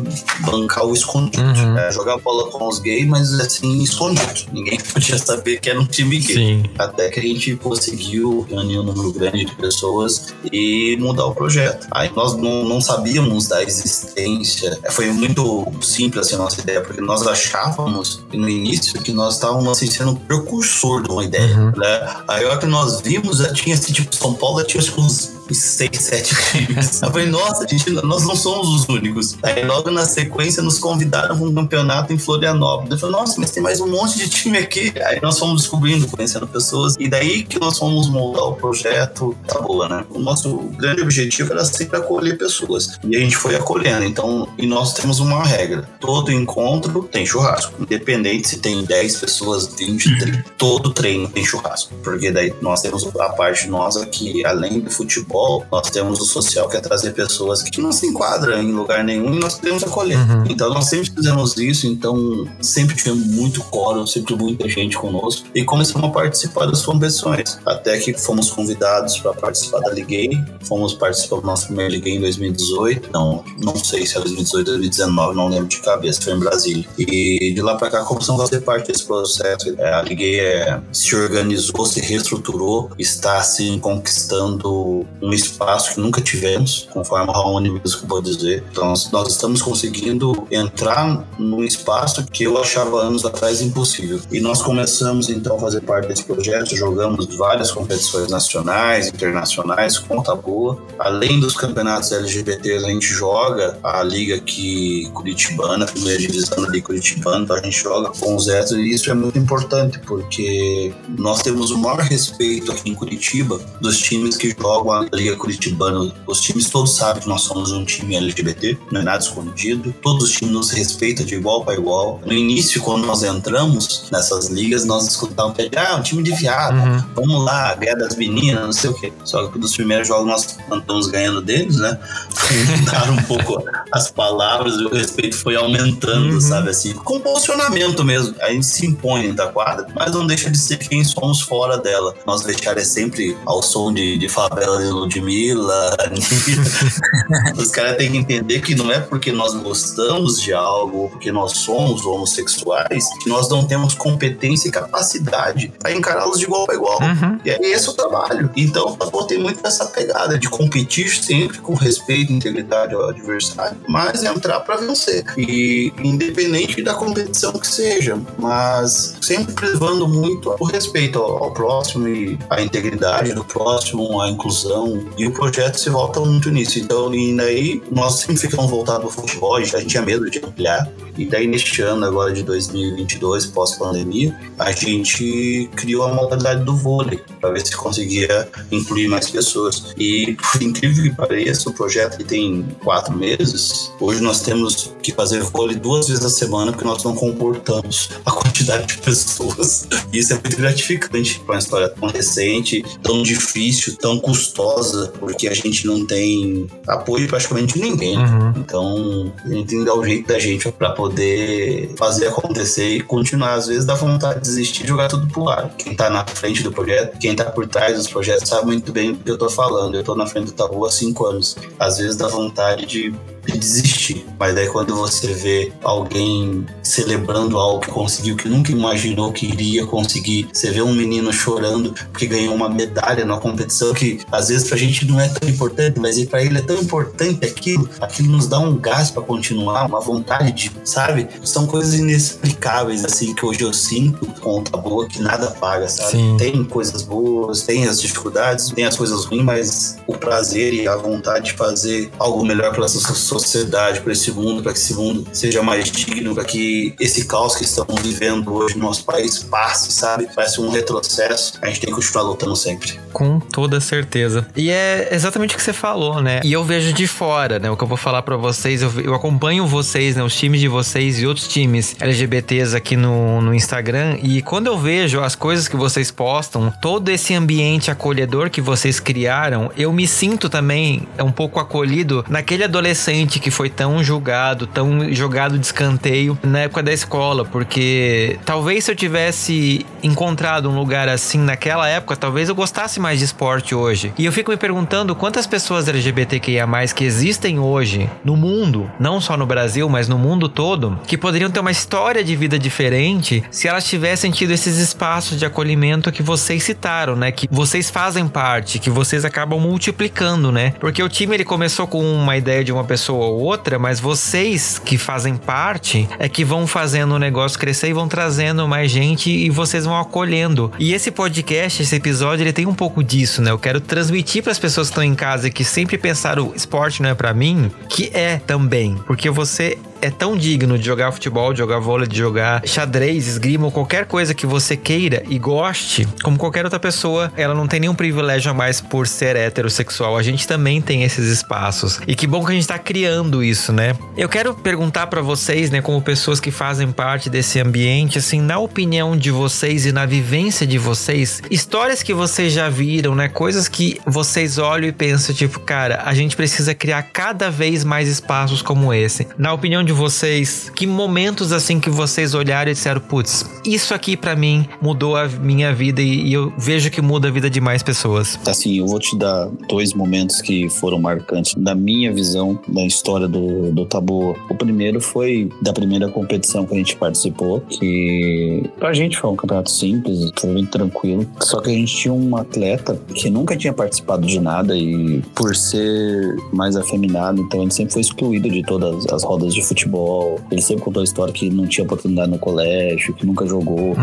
[0.41, 1.43] bancar o escondido.
[1.43, 1.73] Uhum.
[1.73, 1.91] Né?
[1.91, 4.51] Jogar bola com os gays, mas assim, escondido.
[4.51, 6.36] Ninguém podia saber que era um time gay.
[6.36, 6.63] Sim.
[6.77, 11.88] Até que a gente conseguiu reunir um número grande de pessoas e mudar o projeto.
[11.91, 14.79] Aí nós não, não sabíamos da existência existência.
[14.83, 19.35] É, foi muito simples assim, a nossa ideia, porque nós achávamos no início que nós
[19.35, 21.55] estávamos assim, sendo precursor de uma ideia.
[21.57, 21.71] Uhum.
[21.75, 22.15] Né?
[22.27, 25.89] Aí a hora que nós vimos, já tinha assim, tipo, São Paulo tinha uns seis,
[26.01, 27.01] sete times.
[27.01, 29.38] Eu falei, nossa, gente, nós não somos os únicos.
[29.43, 32.91] Aí logo na sequência nos convidaram para um campeonato em Florianópolis.
[32.91, 34.93] Eu falei, nossa, mas tem mais um monte de time aqui.
[35.05, 36.95] Aí nós fomos descobrindo, conhecendo pessoas.
[36.99, 40.05] E daí que nós fomos moldar o projeto, tá boa, né?
[40.10, 42.97] O nosso grande objetivo era sempre acolher pessoas.
[43.03, 44.05] E a gente foi acolhendo.
[44.05, 47.73] Então, e nós temos uma regra: todo encontro tem churrasco.
[47.81, 50.45] Independente se tem 10 pessoas, 20, 30.
[50.57, 51.93] Todo treino tem churrasco.
[52.03, 56.26] Porque daí nós temos a parte nossa que, além do futebol, futebol, nós temos o
[56.26, 59.84] social que é trazer pessoas que não se enquadram em lugar nenhum e nós podemos
[59.84, 60.17] acolher.
[60.17, 60.43] Uhum.
[60.50, 65.63] Então nós sempre fizemos isso, então sempre tivemos muito coro, sempre muita gente conosco e
[65.63, 67.60] começamos a participar das competições.
[67.65, 70.30] Até que fomos convidados para participar da Liguei,
[70.63, 74.78] fomos participar do nosso primeiro Liguei em 2018, não, não sei se é 2018 ou
[74.78, 76.86] 2019, não lembro de cabeça, foi em Brasília.
[76.97, 79.73] E de lá para cá começamos a fazer parte desse processo.
[79.78, 86.21] É, a Liguei é, se organizou, se reestruturou, está assim conquistando um espaço que nunca
[86.21, 88.63] tivemos, conforme o Raoni mesmo vou dizer.
[88.71, 94.19] Então, nós estamos conseguindo entrar num espaço que eu achava anos atrás impossível.
[94.31, 100.35] E nós começamos então a fazer parte desse projeto, jogamos várias competições nacionais, internacionais, conta
[100.35, 100.77] boa.
[100.99, 106.81] Além dos campeonatos LGBTs, a gente joga a liga aqui curitibana, a primeira divisão ali
[106.81, 111.41] curitibana, então a gente joga com os héteros e isso é muito importante, porque nós
[111.41, 116.41] temos o maior respeito aqui em Curitiba dos times que jogam a Liga Curitibana, os
[116.41, 119.93] times todos sabem que nós somos um time LGBT, não é nada escondido.
[120.01, 122.21] Todos os times nos respeitam de igual para igual.
[122.25, 126.77] No início, quando nós entramos nessas ligas, nós escutávamos que ah, um time de viado,
[126.77, 127.03] uhum.
[127.15, 129.12] vamos lá, guerra das meninas, não sei o quê.
[129.23, 131.97] Só que dos primeiros jogos nós estamos ganhando deles, né?
[132.80, 136.41] Mudaram um pouco as palavras e o respeito foi aumentando, uhum.
[136.41, 136.69] sabe?
[136.69, 138.36] Assim, com posicionamento mesmo.
[138.41, 142.13] A gente se impõe da quadra, mas não deixa de ser quem somos fora dela.
[142.25, 145.95] Nós deixar é sempre ao som de, de favela de Ludmilla.
[147.57, 151.31] Os caras têm que entender que não é porque nós gostamos de algo ou porque
[151.31, 156.75] nós somos homossexuais que nós não temos competência e capacidade para encará-los de igual para
[156.75, 156.99] igual.
[157.01, 157.39] Uhum.
[157.43, 158.49] E é esse o trabalho.
[158.55, 163.77] Então, eu tem muito essa pegada de competir sempre com respeito e integridade ao adversário,
[163.87, 165.23] mas entrar para vencer.
[165.37, 172.07] E independente da competição que seja, mas sempre privando muito o respeito ao, ao próximo
[172.07, 176.79] e a integridade do próximo, a inclusão, e o projeto se volta muito nisso.
[176.79, 180.91] Então, e daí nós sempre ficamos voltados ao futebol, a gente tinha medo de ampliar.
[181.17, 187.19] E daí, neste ano agora de 2022, pós-pandemia, a gente criou a modalidade do vôlei,
[187.41, 189.95] para ver se conseguia incluir mais pessoas.
[189.97, 195.41] E, por incrível que pareça, o projeto tem quatro meses, hoje nós temos que fazer
[195.41, 199.88] vôlei duas vezes a semana, porque nós não comportamos a quantidade de pessoas.
[200.13, 204.76] E isso é muito gratificante para uma história tão recente, tão difícil, tão custosa,
[205.19, 208.17] porque a gente não tem apoio praticamente de ninguém.
[208.17, 208.53] Uhum.
[208.57, 213.01] Então, a gente tem que dar o jeito da gente para poder fazer acontecer e
[213.01, 213.53] continuar.
[213.53, 215.69] Às vezes dá vontade de desistir e jogar tudo pro ar.
[215.77, 219.13] Quem tá na frente do projeto, quem tá por trás dos projetos sabe muito bem
[219.13, 219.95] do que eu tô falando.
[219.95, 221.55] Eu tô na frente do Tabu há cinco anos.
[221.79, 223.13] Às vezes dá vontade de
[223.47, 224.25] de desistir.
[224.39, 229.86] Mas daí quando você vê alguém celebrando algo que conseguiu, que nunca imaginou que iria
[229.86, 234.67] conseguir, você vê um menino chorando porque ganhou uma medalha na competição que às vezes
[234.67, 238.47] pra gente não é tão importante, mas para ele é tão importante aquilo, aquilo nos
[238.47, 241.27] dá um gás para continuar, uma vontade de, sabe?
[241.43, 246.12] São coisas inexplicáveis assim que hoje eu sinto o boa que nada paga, sabe?
[246.12, 246.38] Sim.
[246.38, 250.95] Tem coisas boas, tem as dificuldades, tem as coisas ruins, mas o prazer e a
[250.95, 252.99] vontade de fazer algo melhor para essa
[253.39, 257.56] sociedade, para esse mundo, para que esse mundo seja mais digno, para que esse caos
[257.56, 260.28] que estamos vivendo hoje no nosso país passe, sabe?
[260.34, 261.54] Parece um retrocesso.
[261.62, 263.00] A gente tem que continuar lutando sempre.
[263.13, 264.47] Com toda certeza.
[264.56, 266.39] E é exatamente o que você falou, né?
[266.43, 267.69] E eu vejo de fora, né?
[267.69, 270.23] O que eu vou falar para vocês, eu, eu, acompanho vocês, né?
[270.23, 274.17] Os times de vocês e outros times LGBTs aqui no, no Instagram.
[274.21, 279.00] E quando eu vejo as coisas que vocês postam, todo esse ambiente acolhedor que vocês
[279.00, 285.13] criaram, eu me sinto também um pouco acolhido naquele adolescente que foi tão julgado, tão
[285.13, 291.10] jogado de escanteio na época da escola, porque talvez se eu tivesse encontrado um lugar
[291.10, 294.13] assim naquela época, talvez eu gostasse mais de esporte hoje.
[294.17, 299.36] E eu fico me perguntando quantas pessoas LGBTQIA+, que existem hoje no mundo, não só
[299.36, 303.67] no Brasil, mas no mundo todo, que poderiam ter uma história de vida diferente se
[303.67, 307.32] elas tivessem tido esses espaços de acolhimento que vocês citaram, né?
[307.32, 310.73] Que vocês fazem parte, que vocês acabam multiplicando, né?
[310.80, 314.79] Porque o time ele começou com uma ideia de uma pessoa ou outra, mas vocês
[314.79, 319.29] que fazem parte é que vão fazendo o negócio crescer e vão trazendo mais gente
[319.29, 320.71] e vocês vão acolhendo.
[320.79, 323.51] E esse podcast, esse episódio, ele tem um pouco disso, né?
[323.51, 327.01] Eu quero transmitir para as pessoas que estão em casa e que sempre pensaram esporte
[327.01, 331.54] não é para mim, que é também, porque você é tão digno de jogar futebol,
[331.54, 336.08] de jogar vôlei, de jogar xadrez, esgrima ou qualquer coisa que você queira e goste,
[336.23, 340.17] como qualquer outra pessoa, ela não tem nenhum privilégio a mais por ser heterossexual.
[340.17, 342.00] A gente também tem esses espaços.
[342.08, 343.95] E que bom que a gente tá criando isso, né?
[344.15, 348.60] Eu quero perguntar para vocês, né, como pessoas que fazem parte desse ambiente, assim, na
[348.60, 353.67] opinião de vocês e na vivência de vocês, histórias que vocês já viram, né, coisas
[353.67, 358.62] que vocês olham e pensam, tipo, cara, a gente precisa criar cada vez mais espaços
[358.62, 359.27] como esse.
[359.37, 364.15] Na opinião de vocês, que momentos assim que vocês olharam e disseram, putz, isso aqui
[364.15, 367.62] para mim mudou a minha vida e, e, eu vejo que muda a vida de
[367.62, 368.40] mais pessoas?
[368.46, 373.27] Assim, eu vou te dar dois momentos que foram marcantes da minha visão da história
[373.27, 374.35] do, do Tabu.
[374.50, 379.35] O primeiro foi da primeira competição que a gente participou, que pra gente foi um
[379.35, 381.25] campeonato simples, foi bem tranquilo.
[381.40, 385.56] Só que a gente tinha um atleta que nunca tinha participado de nada e por
[385.56, 390.40] ser mais afeminado, então ele sempre foi excluído de todas as rodas de futebol futebol.
[390.52, 393.90] Ele sempre contou a história que não tinha oportunidade no colégio, que nunca jogou.
[393.90, 393.96] Uhum.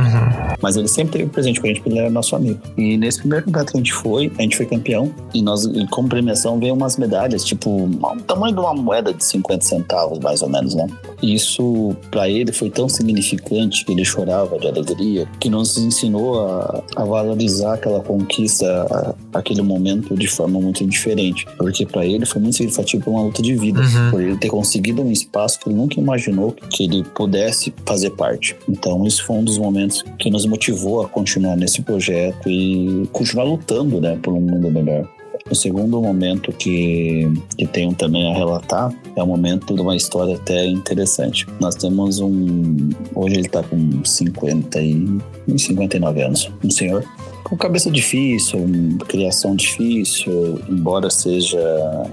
[0.62, 2.60] Mas ele sempre teve presente com a gente porque ele era nosso amigo.
[2.76, 5.12] E nesse primeiro campeonato que a gente foi, a gente foi campeão.
[5.34, 9.64] E nós, como premiação, veio umas medalhas, tipo, o tamanho de uma moeda de 50
[9.64, 10.86] centavos, mais ou menos, né?
[11.22, 16.82] Isso, para ele, foi tão significante que ele chorava de alegria, que nos ensinou a,
[16.96, 21.46] a valorizar aquela conquista, a, aquele momento de forma muito diferente.
[21.56, 23.80] Porque para ele foi muito significativo uma luta de vida.
[23.80, 24.10] Uhum.
[24.10, 28.56] Por ele ter conseguido um espaço que ele nunca imaginou que ele pudesse fazer parte.
[28.68, 33.44] Então, isso foi um dos momentos que nos motivou a continuar nesse projeto e continuar
[33.44, 35.08] lutando, né, por um mundo melhor.
[35.50, 40.36] O segundo momento que, que tenho também a relatar é o momento de uma história
[40.36, 41.46] até interessante.
[41.60, 42.88] Nós temos um.
[43.14, 45.20] Hoje ele está com 50 e
[45.58, 46.50] 59 anos.
[46.62, 47.04] Um senhor
[47.44, 48.66] com cabeça difícil,
[49.06, 51.60] criação difícil, embora seja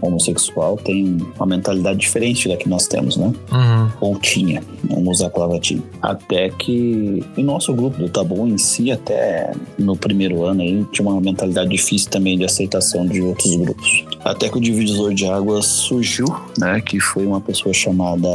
[0.02, 3.34] homossexual, tem uma mentalidade diferente da que nós temos, né?
[3.52, 3.90] Uhum.
[4.02, 5.82] Ou tinha, vamos usar a palavra tinha.
[6.02, 11.08] Até que o nosso grupo do Tabu em si, até no primeiro ano aí, tinha
[11.08, 14.06] uma mentalidade difícil também de aceitação de outros grupos.
[14.24, 16.26] Até que o divisor de águas surgiu,
[16.58, 16.82] né?
[16.82, 18.28] Que foi uma pessoa chamada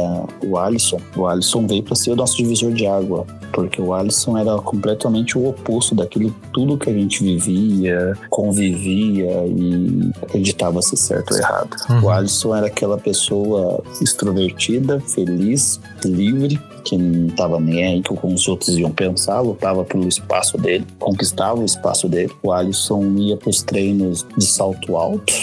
[0.43, 0.99] o Alisson.
[1.15, 5.37] O Alisson veio para ser o nosso divisor de água, porque o Alisson era completamente
[5.37, 11.75] o oposto daquilo tudo que a gente vivia, convivia e acreditava ser certo ou errado.
[11.89, 12.03] Uhum.
[12.03, 18.47] O Alisson era aquela pessoa extrovertida, feliz, livre, que não estava nem aí com os
[18.47, 22.31] outros iam pensar, lutava pelo espaço dele, conquistava o espaço dele.
[22.41, 25.33] O Alisson ia para os treinos de salto alto,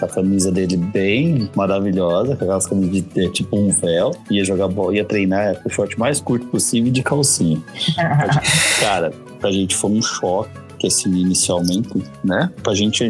[0.00, 4.68] a camisa dele bem maravilhosa, com aquelas camisas de é, tipo um véu, ia jogar
[4.68, 7.62] bola, ia treinar com o short mais curto possível de calcinha.
[8.80, 12.50] Cara, pra gente foi um choque que assim, inicialmente, né?
[12.62, 13.08] Pra gente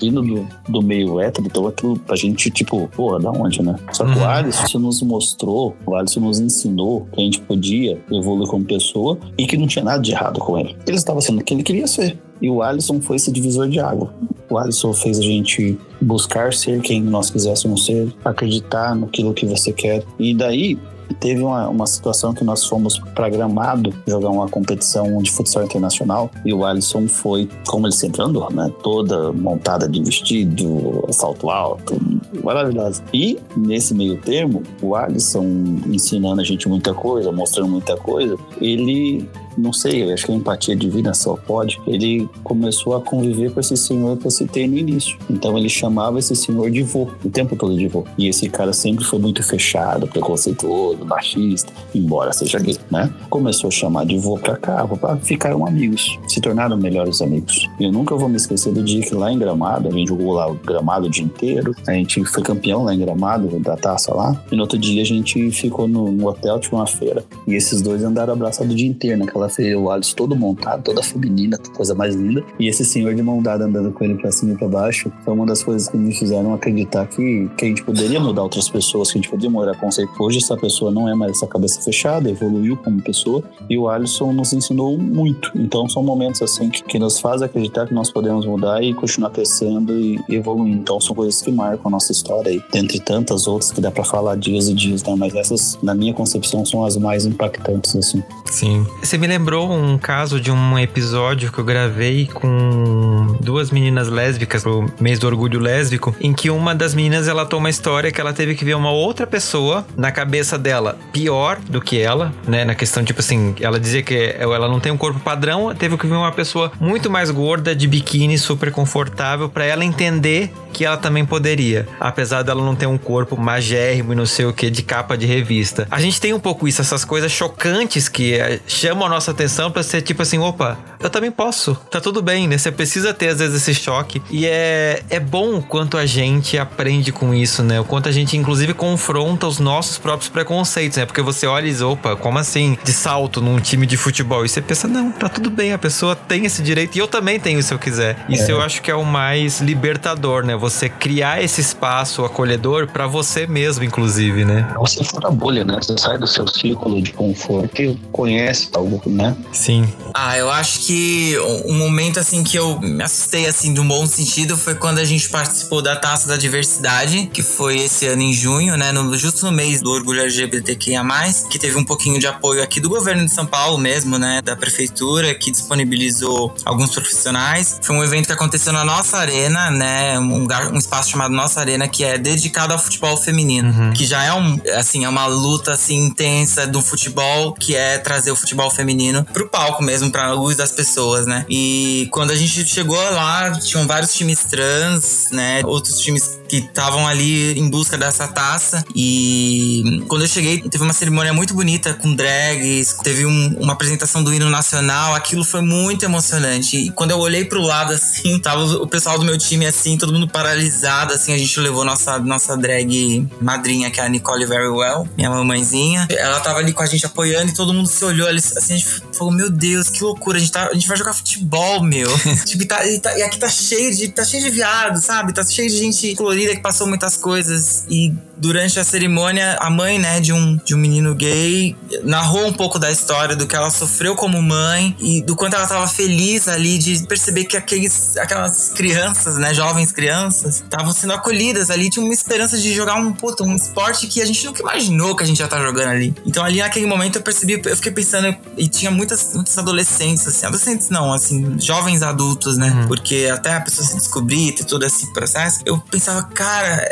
[0.00, 3.76] vindo do, do meio hétero, então aquilo pra gente, tipo, porra, da onde, né?
[3.92, 4.22] Só que uhum.
[4.22, 9.18] o Alisson nos mostrou, o Alisson nos ensinou que a gente podia evoluir como pessoa
[9.38, 10.76] e que não tinha nada de errado com ele.
[10.86, 12.18] Ele estava sendo o que ele queria ser.
[12.40, 14.12] E o Alisson foi esse divisor de água.
[14.50, 19.72] O Alisson fez a gente buscar ser quem nós quiséssemos ser, acreditar naquilo que você
[19.72, 20.04] quer.
[20.18, 20.78] E daí
[21.14, 26.30] teve uma, uma situação que nós fomos para Gramado jogar uma competição de futsal internacional
[26.44, 28.70] e o Alisson foi, como ele sempre andou, né?
[28.82, 31.96] Toda montada de vestido, salto alto,
[32.42, 33.02] maravilhosa.
[33.12, 35.44] E nesse meio termo, o Alisson
[35.86, 40.76] ensinando a gente muita coisa, mostrando muita coisa, ele não sei, acho que a empatia
[40.76, 45.16] divina só pode, ele começou a conviver com esse senhor que eu citei no início.
[45.30, 48.04] Então ele chamava esse senhor de vô, o tempo todo de vô.
[48.18, 53.12] E esse cara sempre foi muito fechado, preconceituoso, machista, embora seja gay, né?
[53.30, 57.68] Começou a chamar de vô pra cá, pra ficaram amigos, se tornaram melhores amigos.
[57.80, 60.32] E eu nunca vou me esquecer do dia que lá em Gramado, a gente jogou
[60.32, 64.14] lá o Gramado o dia inteiro, a gente foi campeão lá em Gramado, da taça
[64.14, 67.54] lá, e no outro dia a gente ficou no, no hotel, tinha uma feira, e
[67.54, 71.02] esses dois andaram abraçados o dia inteiro naquela ela fez o Alisson todo montado, toda
[71.02, 72.44] feminina, coisa mais linda.
[72.58, 75.32] E esse senhor de mão dada andando com ele pra cima e pra baixo foi
[75.32, 79.10] uma das coisas que me fizeram acreditar que, que a gente poderia mudar outras pessoas,
[79.10, 80.12] que a gente poderia mudar conceito.
[80.18, 84.32] Hoje essa pessoa não é mais essa cabeça fechada, evoluiu como pessoa e o Alisson
[84.32, 85.50] nos ensinou muito.
[85.54, 89.30] Então são momentos assim que, que nos fazem acreditar que nós podemos mudar e continuar
[89.30, 90.80] crescendo e, evoluindo.
[90.80, 94.04] Então são coisas que marcam a nossa história aí, dentre tantas outras que dá para
[94.04, 95.14] falar dias e dias, né?
[95.16, 98.22] Mas essas, na minha concepção, são as mais impactantes, assim.
[98.50, 98.86] Sim.
[99.02, 104.62] Você me lembrou um caso de um episódio que eu gravei com duas meninas lésbicas
[104.62, 108.18] pro mês do orgulho lésbico, em que uma das meninas ela toma uma história que
[108.18, 112.64] ela teve que ver uma outra pessoa na cabeça dela pior do que ela, né?
[112.64, 116.06] Na questão, tipo assim, ela dizia que ela não tem um corpo padrão, teve que
[116.06, 120.98] ver uma pessoa muito mais gorda, de biquíni, super confortável, para ela entender que ela
[120.98, 124.82] também poderia, apesar dela não ter um corpo magérrimo e não sei o que de
[124.82, 125.88] capa de revista.
[125.90, 129.70] A gente tem um pouco isso, essas coisas chocantes que eh, chamam a nossa atenção
[129.70, 132.58] para ser tipo assim, opa, eu também posso, tá tudo bem, né?
[132.58, 136.58] Você precisa ter às vezes esse choque e é, é bom o quanto a gente
[136.58, 137.80] aprende com isso, né?
[137.80, 141.06] O quanto a gente inclusive confronta os nossos próprios preconceitos, né?
[141.06, 144.44] Porque você olha e diz, opa, como assim de salto num time de futebol?
[144.44, 147.38] E você pensa, não, tá tudo bem, a pessoa tem esse direito e eu também
[147.38, 148.24] tenho se eu quiser.
[148.28, 148.52] Isso é.
[148.52, 150.56] eu acho que é o mais libertador, né?
[150.56, 154.68] você criar esse espaço acolhedor para você mesmo, inclusive, né?
[154.78, 155.78] Você fura a bolha, né?
[155.80, 159.36] Você sai do seu círculo de conforto e conhece algo, né?
[159.52, 159.88] Sim.
[160.12, 164.06] Ah, eu acho que um momento assim que eu me assustei assim de um bom
[164.06, 168.32] sentido foi quando a gente participou da Taça da Diversidade, que foi esse ano em
[168.32, 168.92] junho, né?
[168.92, 171.04] No, justo no mês do orgulho LGBTQIA+,
[171.48, 174.42] que teve um pouquinho de apoio aqui do governo de São Paulo mesmo, né?
[174.42, 177.78] Da prefeitura, que disponibilizou alguns profissionais.
[177.82, 180.18] Foi um evento que aconteceu na nossa arena, né?
[180.18, 183.68] Um lugar lugar, um espaço chamado Nossa Arena, que é dedicado ao futebol feminino.
[183.68, 183.92] Uhum.
[183.92, 188.30] Que já é um, assim, é uma luta assim intensa do futebol, que é trazer
[188.30, 188.95] o futebol feminino
[189.32, 191.44] pro palco mesmo, pra luz das pessoas, né?
[191.48, 195.62] E quando a gente chegou lá, tinham vários times trans, né?
[195.64, 198.84] Outros times que estavam ali em busca dessa taça.
[198.94, 204.22] E quando eu cheguei, teve uma cerimônia muito bonita com drags, teve um, uma apresentação
[204.22, 205.14] do hino nacional.
[205.14, 206.76] Aquilo foi muito emocionante.
[206.76, 210.12] E quando eu olhei pro lado assim, tava o pessoal do meu time assim, todo
[210.12, 211.32] mundo paralisado, assim.
[211.32, 216.06] A gente levou nossa, nossa drag madrinha, que é a Nicole Very Well, minha mamãezinha.
[216.10, 218.76] Ela tava ali com a gente apoiando e todo mundo se olhou ali, assim.
[218.86, 220.38] Gente falou: Meu Deus, que loucura.
[220.38, 222.08] A gente, tá, a gente vai jogar futebol, meu.
[222.44, 225.32] tipo, e, tá, e, tá, e aqui tá cheio de, tá cheio de viado, sabe?
[225.32, 229.98] Tá cheio de gente colorida que passou muitas coisas e durante a cerimônia a mãe,
[229.98, 233.70] né, de um, de um menino gay narrou um pouco da história do que ela
[233.70, 238.70] sofreu como mãe e do quanto ela estava feliz ali de perceber que aqueles, aquelas
[238.70, 243.44] crianças, né, jovens crianças, estavam sendo acolhidas ali, tinha uma esperança de jogar um, puto,
[243.44, 246.14] um esporte que a gente nunca imaginou que a gente já tá jogando ali.
[246.24, 250.46] Então ali naquele momento eu percebi, eu fiquei pensando e tinha muitas, muitas adolescentes, assim,
[250.46, 252.86] adolescentes não, assim, jovens adultos, né, uhum.
[252.88, 256.86] porque até a pessoa se descobrir, ter todo esse processo, eu pensava, cara,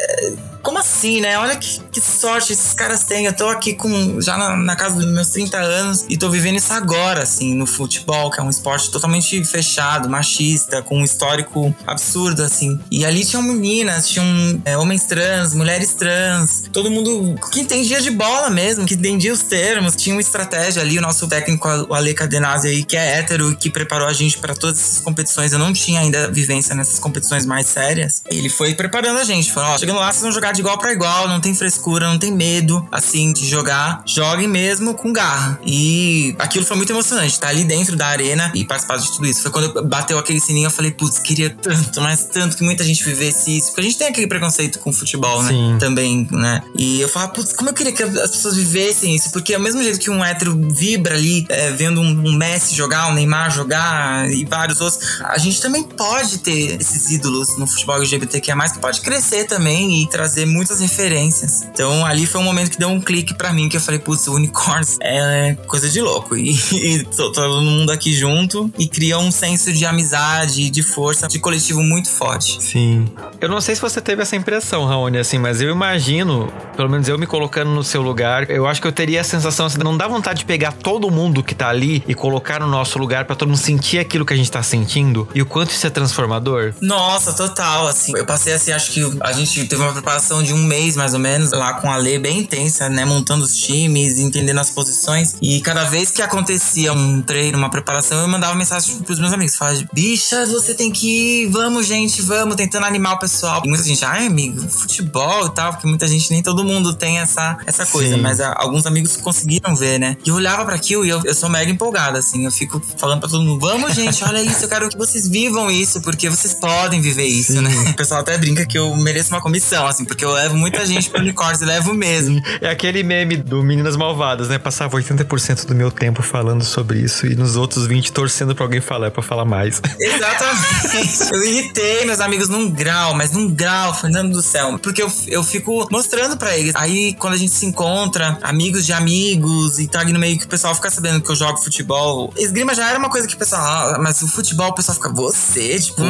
[0.64, 1.38] como assim, né?
[1.38, 3.26] Olha que, que, sorte esses caras têm.
[3.26, 6.56] Eu tô aqui com já na, na, casa dos meus 30 anos e tô vivendo
[6.56, 11.72] isso agora, assim, no futebol, que é um esporte totalmente fechado, machista, com um histórico
[11.86, 12.80] absurdo, assim.
[12.90, 14.26] E ali tinham meninas, tinham
[14.64, 19.42] é, homens trans, mulheres trans, todo mundo que entendia de bola mesmo, que entendia os
[19.42, 20.96] termos, tinha uma estratégia ali.
[20.98, 24.54] O nosso técnico, o Ale Cadenazzi aí, que é hétero, que preparou a gente para
[24.54, 25.52] todas essas competições.
[25.52, 28.22] Eu não tinha ainda vivência nessas competições mais sérias.
[28.30, 30.92] Ele foi preparando a gente, falou: ó, chegando lá, vocês vão jogar de igual para
[30.92, 34.02] igual, não tem frescura, não tem medo, assim, de jogar.
[34.06, 35.58] Joguem mesmo com garra.
[35.64, 39.42] E aquilo foi muito emocionante, tá ali dentro da arena e participar de tudo isso.
[39.42, 43.04] Foi quando bateu aquele sininho, eu falei, putz, queria tanto, mas tanto que muita gente
[43.04, 43.68] vivesse isso.
[43.68, 45.50] Porque a gente tem aquele preconceito com o futebol, né?
[45.50, 45.76] Sim.
[45.78, 46.62] Também, né?
[46.76, 49.30] E eu falava, putz, como eu queria que as pessoas vivessem isso.
[49.30, 53.08] Porque ao mesmo jeito que um hétero vibra ali, é, vendo um, um Messi jogar,
[53.08, 57.96] um Neymar jogar e vários outros, a gente também pode ter esses ídolos no futebol
[57.96, 61.62] LGBTQIA+, que pode crescer também e trazer muitas referências.
[61.62, 64.26] Então ali foi um momento que deu um clique para mim, que eu falei, putz,
[64.26, 66.36] o Unicorns é coisa de louco.
[66.36, 71.38] E, e todo mundo aqui junto e cria um senso de amizade, de força, de
[71.38, 72.62] coletivo muito forte.
[72.62, 73.06] Sim.
[73.40, 77.08] Eu não sei se você teve essa impressão, Raoni, assim, mas eu imagino, pelo menos
[77.08, 79.96] eu me colocando no seu lugar, eu acho que eu teria a sensação assim, não
[79.96, 83.36] dá vontade de pegar todo mundo que tá ali e colocar no nosso lugar para
[83.36, 86.74] todo mundo sentir aquilo que a gente tá sentindo e o quanto isso é transformador?
[86.80, 88.12] Nossa, total, assim.
[88.16, 91.20] Eu passei assim, acho que a gente teve uma preparação de um mês mais ou
[91.20, 95.60] menos lá com a Lê bem intensa, né, montando os times, entendendo as posições e
[95.60, 99.82] cada vez que acontecia um treino, uma preparação, eu mandava mensagem pros meus amigos, falava,
[99.92, 103.62] bicha, você tem que ir, vamos gente, vamos, tentando animar o pessoal.
[103.64, 107.18] E muita gente, ai amigo, futebol e tal, porque muita gente, nem todo mundo tem
[107.18, 108.20] essa, essa coisa, Sim.
[108.20, 110.16] mas a, alguns amigos conseguiram ver, né?
[110.24, 113.20] E eu olhava para aquilo e eu, eu sou mega empolgada, assim, eu fico falando
[113.20, 116.54] pra todo mundo, vamos gente, olha isso, eu quero que vocês vivam isso, porque vocês
[116.54, 117.60] podem viver isso, Sim.
[117.60, 117.70] né?
[117.90, 121.10] O pessoal até brinca que eu mereço uma comissão, assim, porque eu levo muita gente
[121.10, 122.40] pro unicórnio, eu levo mesmo.
[122.62, 124.56] É aquele meme do Meninas Malvadas, né?
[124.58, 128.80] Passava 80% do meu tempo falando sobre isso e nos outros 20 torcendo pra alguém
[128.80, 129.82] falar, pra falar mais.
[130.00, 131.34] Exatamente.
[131.34, 134.78] Eu irritei meus amigos num grau, mas num grau, Fernando do céu.
[134.78, 136.74] Porque eu, eu fico mostrando pra eles.
[136.74, 140.46] Aí, quando a gente se encontra, amigos de amigos, e tá ali no meio que
[140.46, 142.32] o pessoal fica sabendo que eu jogo futebol.
[142.36, 145.08] Esgrima já era uma coisa que o pessoal, ah, mas o futebol o pessoal fica,
[145.08, 146.02] você, tipo,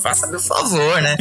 [0.00, 1.16] faça meu favor, né?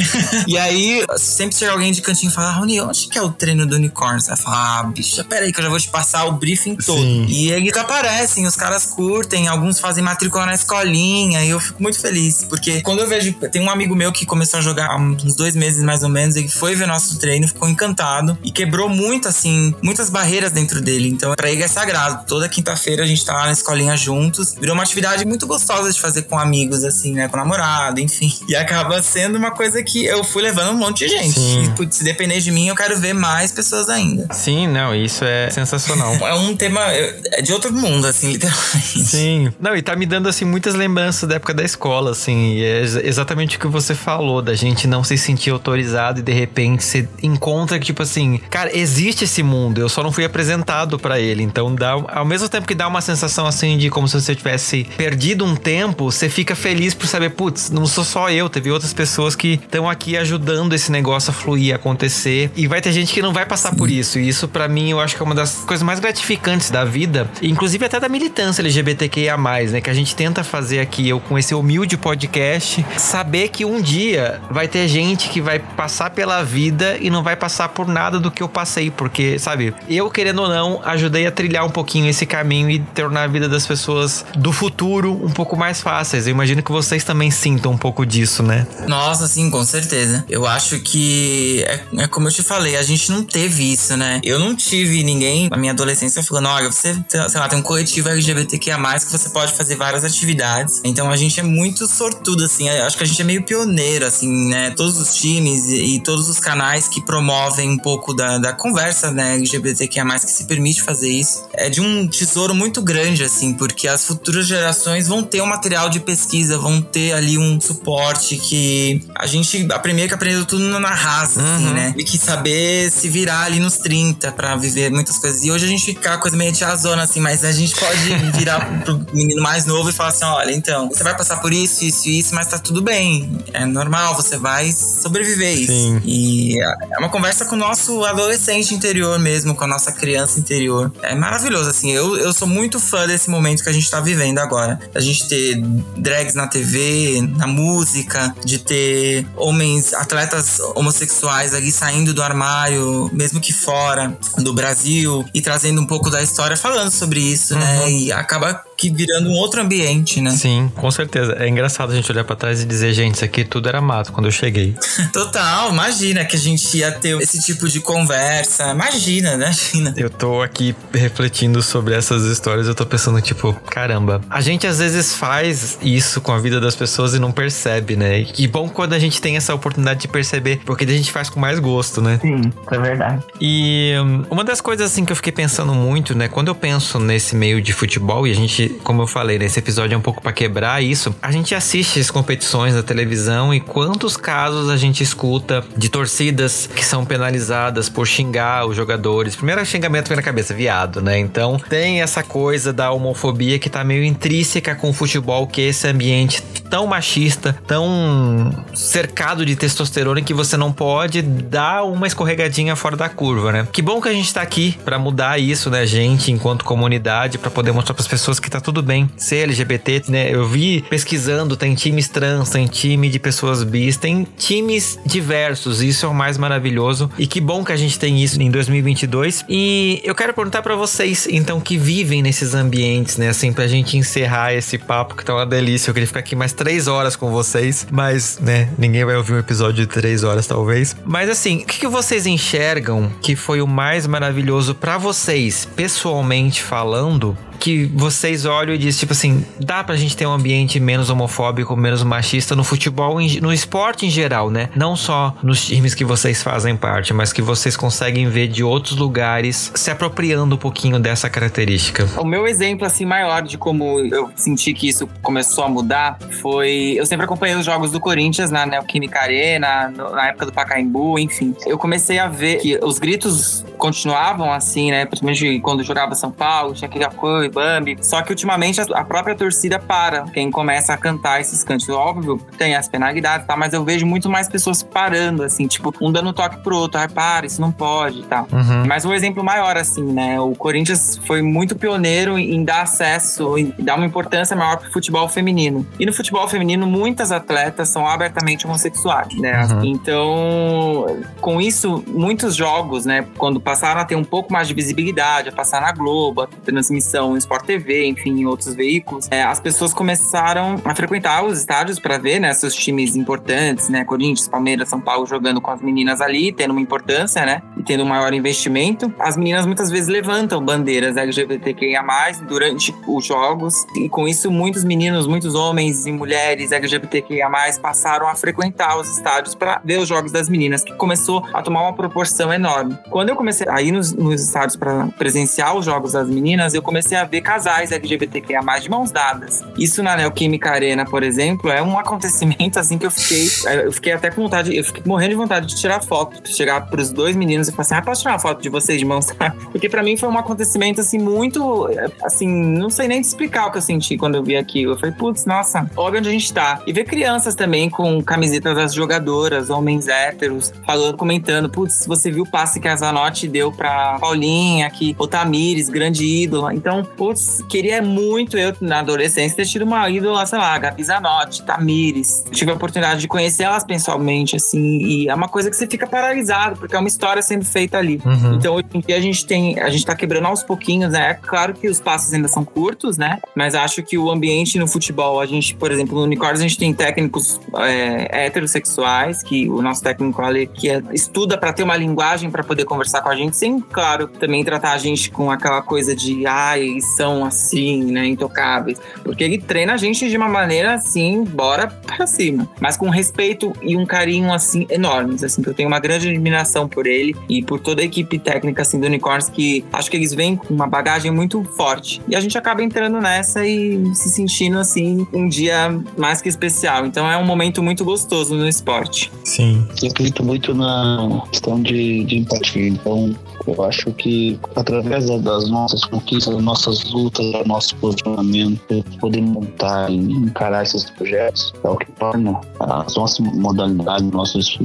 [0.47, 3.65] e aí, sempre chega alguém de cantinho e fala, Rony, onde que é o treino
[3.65, 4.19] do unicórnio?
[4.21, 6.99] Você vai falar, ah, bicha, peraí que eu já vou te passar o briefing todo.
[6.99, 7.25] Sim.
[7.27, 11.99] E eles aparecem, os caras curtem, alguns fazem matrícula na escolinha, e eu fico muito
[11.99, 13.33] feliz, porque quando eu vejo.
[13.51, 16.35] Tem um amigo meu que começou a jogar há uns dois meses mais ou menos,
[16.35, 21.09] ele foi ver nosso treino, ficou encantado e quebrou muito, assim, muitas barreiras dentro dele.
[21.09, 22.25] Então, pra ele é sagrado.
[22.25, 24.53] Toda quinta-feira a gente tá lá na escolinha juntos.
[24.59, 27.27] Virou uma atividade muito gostosa de fazer com amigos, assim, né?
[27.27, 28.31] Com namorado, enfim.
[28.47, 31.39] E acaba sendo uma coisa que eu fui levando um monte de gente.
[31.39, 31.73] Sim.
[31.79, 34.27] E, se depender de mim, eu quero ver mais pessoas ainda.
[34.33, 36.13] Sim, não, isso é sensacional.
[36.15, 39.03] É um tema é de outro mundo, assim, literalmente.
[39.05, 39.51] Sim.
[39.59, 42.53] Não, e tá me dando, assim, muitas lembranças da época da escola, assim.
[42.55, 46.23] E é ex- exatamente o que você falou, da gente não se sentir autorizado e
[46.23, 50.23] de repente você encontra que, tipo assim, cara, existe esse mundo, eu só não fui
[50.25, 51.43] apresentado pra ele.
[51.43, 54.85] Então, dá, ao mesmo tempo que dá uma sensação, assim, de como se você tivesse
[54.95, 58.93] perdido um tempo, você fica feliz por saber, putz, não sou só eu, teve outras
[58.93, 62.51] pessoas que estão aqui ajudando esse negócio a fluir, a acontecer.
[62.55, 64.19] E vai ter gente que não vai passar por isso.
[64.19, 67.29] E isso, pra mim, eu acho que é uma das coisas mais gratificantes da vida,
[67.41, 69.81] inclusive até da militância LGBTQIA, né?
[69.81, 74.41] Que a gente tenta fazer aqui, eu com esse humilde podcast, saber que um dia
[74.49, 78.29] vai ter gente que vai passar pela vida e não vai passar por nada do
[78.31, 82.25] que eu passei, porque, sabe, eu querendo ou não, ajudei a trilhar um pouquinho esse
[82.25, 86.27] caminho e tornar a vida das pessoas do futuro um pouco mais fáceis.
[86.27, 88.67] Eu imagino que vocês também sintam um pouco disso, né?
[88.87, 90.25] Nossa, sim, com certeza.
[90.29, 94.19] Eu acho que é, é como eu te falei, a gente não teve isso, né?
[94.23, 98.09] Eu não tive ninguém na minha adolescência falando: olha, você, sei lá, tem um coletivo
[98.09, 100.81] LGBTQIA, que você pode fazer várias atividades.
[100.83, 102.69] Então a gente é muito sortudo, assim.
[102.69, 104.71] Eu Acho que a gente é meio pioneiro, assim, né?
[104.71, 109.11] Todos os times e, e todos os canais que promovem um pouco da, da conversa,
[109.11, 109.35] né?
[109.35, 111.47] LGBTQIA, que se permite fazer isso.
[111.53, 115.89] É de um tesouro muito grande, assim, porque as futuras gerações vão ter um material
[115.89, 120.63] de pesquisa, vão ter ali um suporte que a gente a primeira que aprendeu tudo
[120.79, 121.93] na raça, assim, né?
[121.97, 125.43] E que saber se virar ali nos 30 pra viver muitas coisas.
[125.43, 129.05] E hoje a gente fica coisa meio tiazona, assim, mas a gente pode virar pro
[129.13, 132.19] menino mais novo e falar assim: olha, então, você vai passar por isso, isso e
[132.19, 133.37] isso, mas tá tudo bem.
[133.53, 135.71] É normal, você vai sobreviver isso.
[135.71, 136.01] Sim.
[136.03, 140.91] E é uma conversa com o nosso adolescente interior mesmo, com a nossa criança interior.
[141.01, 141.91] É maravilhoso, assim.
[141.91, 144.79] Eu, eu sou muito fã desse momento que a gente tá vivendo agora.
[144.95, 145.61] A gente ter
[145.97, 153.39] drags na TV, na música, de ter homens, atletas homossexuais ali saindo do armário, mesmo
[153.39, 157.91] que fora do Brasil, e trazendo um pouco da história falando sobre isso, né?
[157.91, 160.31] E acaba que virando um outro ambiente, né?
[160.31, 161.35] Sim, com certeza.
[161.39, 164.11] É engraçado a gente olhar para trás e dizer, gente, isso aqui tudo era mato
[164.11, 164.75] quando eu cheguei.
[165.11, 168.71] Total, imagina que a gente ia ter esse tipo de conversa.
[168.71, 169.47] Imagina, né?
[169.47, 169.93] Imagina.
[169.97, 174.79] Eu tô aqui refletindo sobre essas histórias, eu tô pensando, tipo, caramba, a gente às
[174.79, 178.25] vezes faz isso com a vida das pessoas e não percebe, né?
[178.37, 181.39] E bom quando a gente tem essa oportunidade de perceber, porque a gente faz com
[181.39, 182.19] mais gosto, né?
[182.21, 183.23] Sim, é verdade.
[183.41, 186.99] E um, uma das coisas assim que eu fiquei pensando muito, né, quando eu penso
[186.99, 190.21] nesse meio de futebol e a gente, como eu falei, nesse episódio é um pouco
[190.21, 195.03] para quebrar isso, a gente assiste as competições na televisão e quantos casos a gente
[195.03, 199.35] escuta de torcidas que são penalizadas por xingar os jogadores.
[199.35, 201.17] Primeiro xingamento vem na cabeça, viado, né?
[201.19, 205.65] Então tem essa coisa da homofobia que tá meio intrínseca com o futebol, que é
[205.65, 212.75] esse ambiente tão machista, tão cercado de testosterona que você não pode dar uma escorregadinha
[212.75, 213.67] fora da curva, né?
[213.71, 217.49] Que bom que a gente tá aqui para mudar isso, né, gente, enquanto comunidade, para
[217.49, 220.33] poder mostrar para as pessoas que tá tudo bem ser LGBT, né?
[220.33, 226.05] Eu vi pesquisando, tem times trans, tem time de pessoas bis, tem times diversos, isso
[226.05, 229.45] é o mais maravilhoso e que bom que a gente tem isso em 2022.
[229.49, 233.97] E eu quero perguntar para vocês, então, que vivem nesses ambientes, né, assim, pra gente
[233.97, 235.89] encerrar esse papo que tá uma delícia.
[235.89, 239.39] Eu queria ficar aqui mais três horas com vocês, mas, né, ninguém vai ouvir um
[239.39, 240.95] episódio de três horas, talvez.
[241.05, 246.61] Mas, assim, o que, que vocês enxergam que foi o mais maravilhoso para vocês, pessoalmente
[246.61, 251.09] falando, que vocês olham e dizem, tipo assim, dá pra gente ter um ambiente menos
[251.09, 254.69] homofóbico, menos machista no futebol, no esporte em geral, né?
[254.75, 258.95] Não só nos times que vocês fazem parte, mas que vocês conseguem ver de outros
[258.95, 262.07] lugares se apropriando um pouquinho dessa característica.
[262.17, 266.95] O meu exemplo, assim, maior de como eu senti que isso começou a mudar foi.
[266.97, 271.55] Eu sempre acompanhei os jogos do Corinthians na Neoquímica Arena, na época do Pacaembu, enfim.
[271.65, 275.05] Eu comecei a ver que os gritos continuavam assim, né?
[275.05, 277.97] Principalmente quando jogava São Paulo, tinha aquela coisa e Bambi.
[278.01, 281.89] Só que ultimamente a própria torcida para quem começa a cantar esses cantos.
[281.89, 283.55] Óbvio, tem as penalidades, tá?
[283.55, 286.99] Mas eu vejo muito mais pessoas parando, assim, tipo, um dando toque pro outro.
[286.99, 288.43] Ai, para, isso não pode e tá?
[288.43, 288.59] tal.
[288.59, 288.85] Uhum.
[288.85, 290.39] Mas um exemplo maior, assim, né?
[290.39, 295.27] O Corinthians foi muito pioneiro em dar acesso e dar uma importância maior pro futebol
[295.29, 295.85] feminino.
[295.99, 299.65] E no futebol feminino, muitas atletas são abertamente homossexuais, né?
[299.65, 299.85] Uhum.
[299.85, 303.25] Então, com isso, muitos jogos, né?
[303.37, 307.36] Quando passaram a ter um pouco mais de visibilidade, a passar na Globo, a transmissão
[307.37, 312.17] Sport TV, enfim, em outros veículos, é, as pessoas começaram a frequentar os estádios para
[312.17, 316.51] ver, né, seus times importantes, né, Corinthians, Palmeiras, São Paulo jogando com as meninas ali,
[316.51, 319.13] tendo uma importância, né, e tendo um maior investimento.
[319.19, 322.03] As meninas muitas vezes levantam bandeiras LGBTQIA+,
[322.47, 327.49] durante os jogos, e com isso muitos meninos, muitos homens e mulheres LGBTQIA+,
[327.81, 331.81] passaram a frequentar os estádios para ver os jogos das meninas, que começou a tomar
[331.81, 332.97] uma proporção enorme.
[333.09, 336.81] Quando eu comecei a ir nos, nos estádios para presenciar os jogos das meninas, eu
[336.81, 339.63] comecei a ver casais LGBTQIA mais de mãos dadas.
[339.77, 343.47] Isso na Neoquímica Arena, por exemplo, é um acontecimento assim que eu fiquei.
[343.85, 346.87] Eu fiquei até com vontade, eu fiquei morrendo de vontade de tirar foto, de chegar
[346.89, 349.25] pros dois meninos e falar assim: ah, posso tirar uma foto de vocês de mãos
[349.27, 349.63] dadas?
[349.71, 351.89] Porque para mim foi um acontecimento assim muito.
[352.23, 354.93] Assim, não sei nem te explicar o que eu senti quando eu vi aquilo.
[354.93, 356.81] Eu falei, putz, nossa, olha onde a gente tá.
[356.85, 362.43] E ver crianças também com camisetas das jogadoras, homens héteros, falando, comentando, putz, você viu
[362.43, 366.73] o passe que a Zanotti deu pra Paulinha, que o Tamires, grande ídola.
[366.73, 371.63] Então, putz, queria muito eu, na adolescência, ter tido uma ídola, sei lá, Gabi Zanotti,
[371.63, 372.45] Tamires.
[372.51, 376.05] Tive a oportunidade de conhecer elas pessoalmente, assim, e é uma coisa que você fica
[376.05, 378.21] paralisado, porque é uma história sendo feita ali.
[378.23, 378.55] Uhum.
[378.55, 381.31] Então, hoje em dia, a gente tem, a gente tá quebrando aos pouquinhos, né?
[381.31, 383.39] É claro que os passos ainda são curtos, né?
[383.55, 386.77] Mas acho que o ambiente no futebol, a gente, por exemplo, no Unicórnio, a gente
[386.77, 391.97] tem técnicos é, heterossexuais, que o nosso técnico ali, que é, estuda para ter uma
[391.97, 395.81] linguagem para poder conversar com a gente, sem, claro, também tratar a gente com aquela
[395.81, 398.99] coisa de, ai, ah, são assim, né, intocáveis.
[399.23, 402.67] Porque ele treina a gente de uma maneira assim, bora pra cima.
[402.79, 406.87] Mas com respeito e um carinho assim enormes, assim, que eu tenho uma grande admiração
[406.87, 410.33] por ele e por toda a equipe técnica assim do Unicorns que acho que eles
[410.33, 412.21] vêm com uma bagagem muito forte.
[412.27, 417.05] E a gente acaba entrando nessa e se sentindo assim um dia mais que especial.
[417.05, 419.31] Então é um momento muito gostoso no esporte.
[419.43, 419.87] Sim.
[420.01, 422.87] Eu acredito muito na questão de, de empatia.
[422.87, 423.35] Então,
[423.67, 430.09] eu acho que através das nossas conquistas, das nossas lutas, do nosso posicionamento, poder montar
[430.09, 434.79] e encarar esses projetos é o que torna as nossas modalidades, nossos,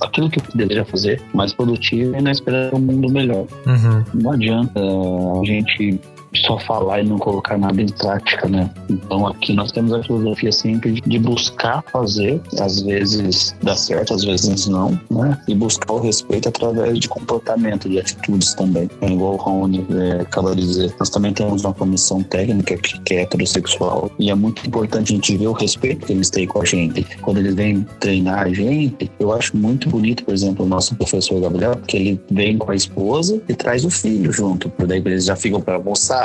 [0.00, 3.46] aquilo que deseja fazer mais produtivo e na esperança de um mundo melhor.
[3.66, 4.04] Uhum.
[4.14, 6.00] Não adianta a gente
[6.34, 8.70] só falar e não colocar nada em prática, né?
[8.88, 14.24] Então aqui nós temos a filosofia sempre de buscar fazer, às vezes dá certo, às
[14.24, 15.38] vezes não, né?
[15.48, 18.88] E buscar o respeito através de comportamento, de atitudes também.
[19.00, 20.94] É igual o Rony é, acaba de dizer.
[20.98, 25.36] Nós também temos uma comissão técnica que, é heterossexual e é muito importante a gente
[25.36, 27.06] ver o respeito que eles têm com a gente.
[27.22, 31.40] Quando eles vêm treinar a gente, eu acho muito bonito, por exemplo, o nosso professor
[31.40, 34.72] Gabriel, que ele vem com a esposa e traz o filho junto.
[34.86, 36.17] Daí eles já ficam para almoçar,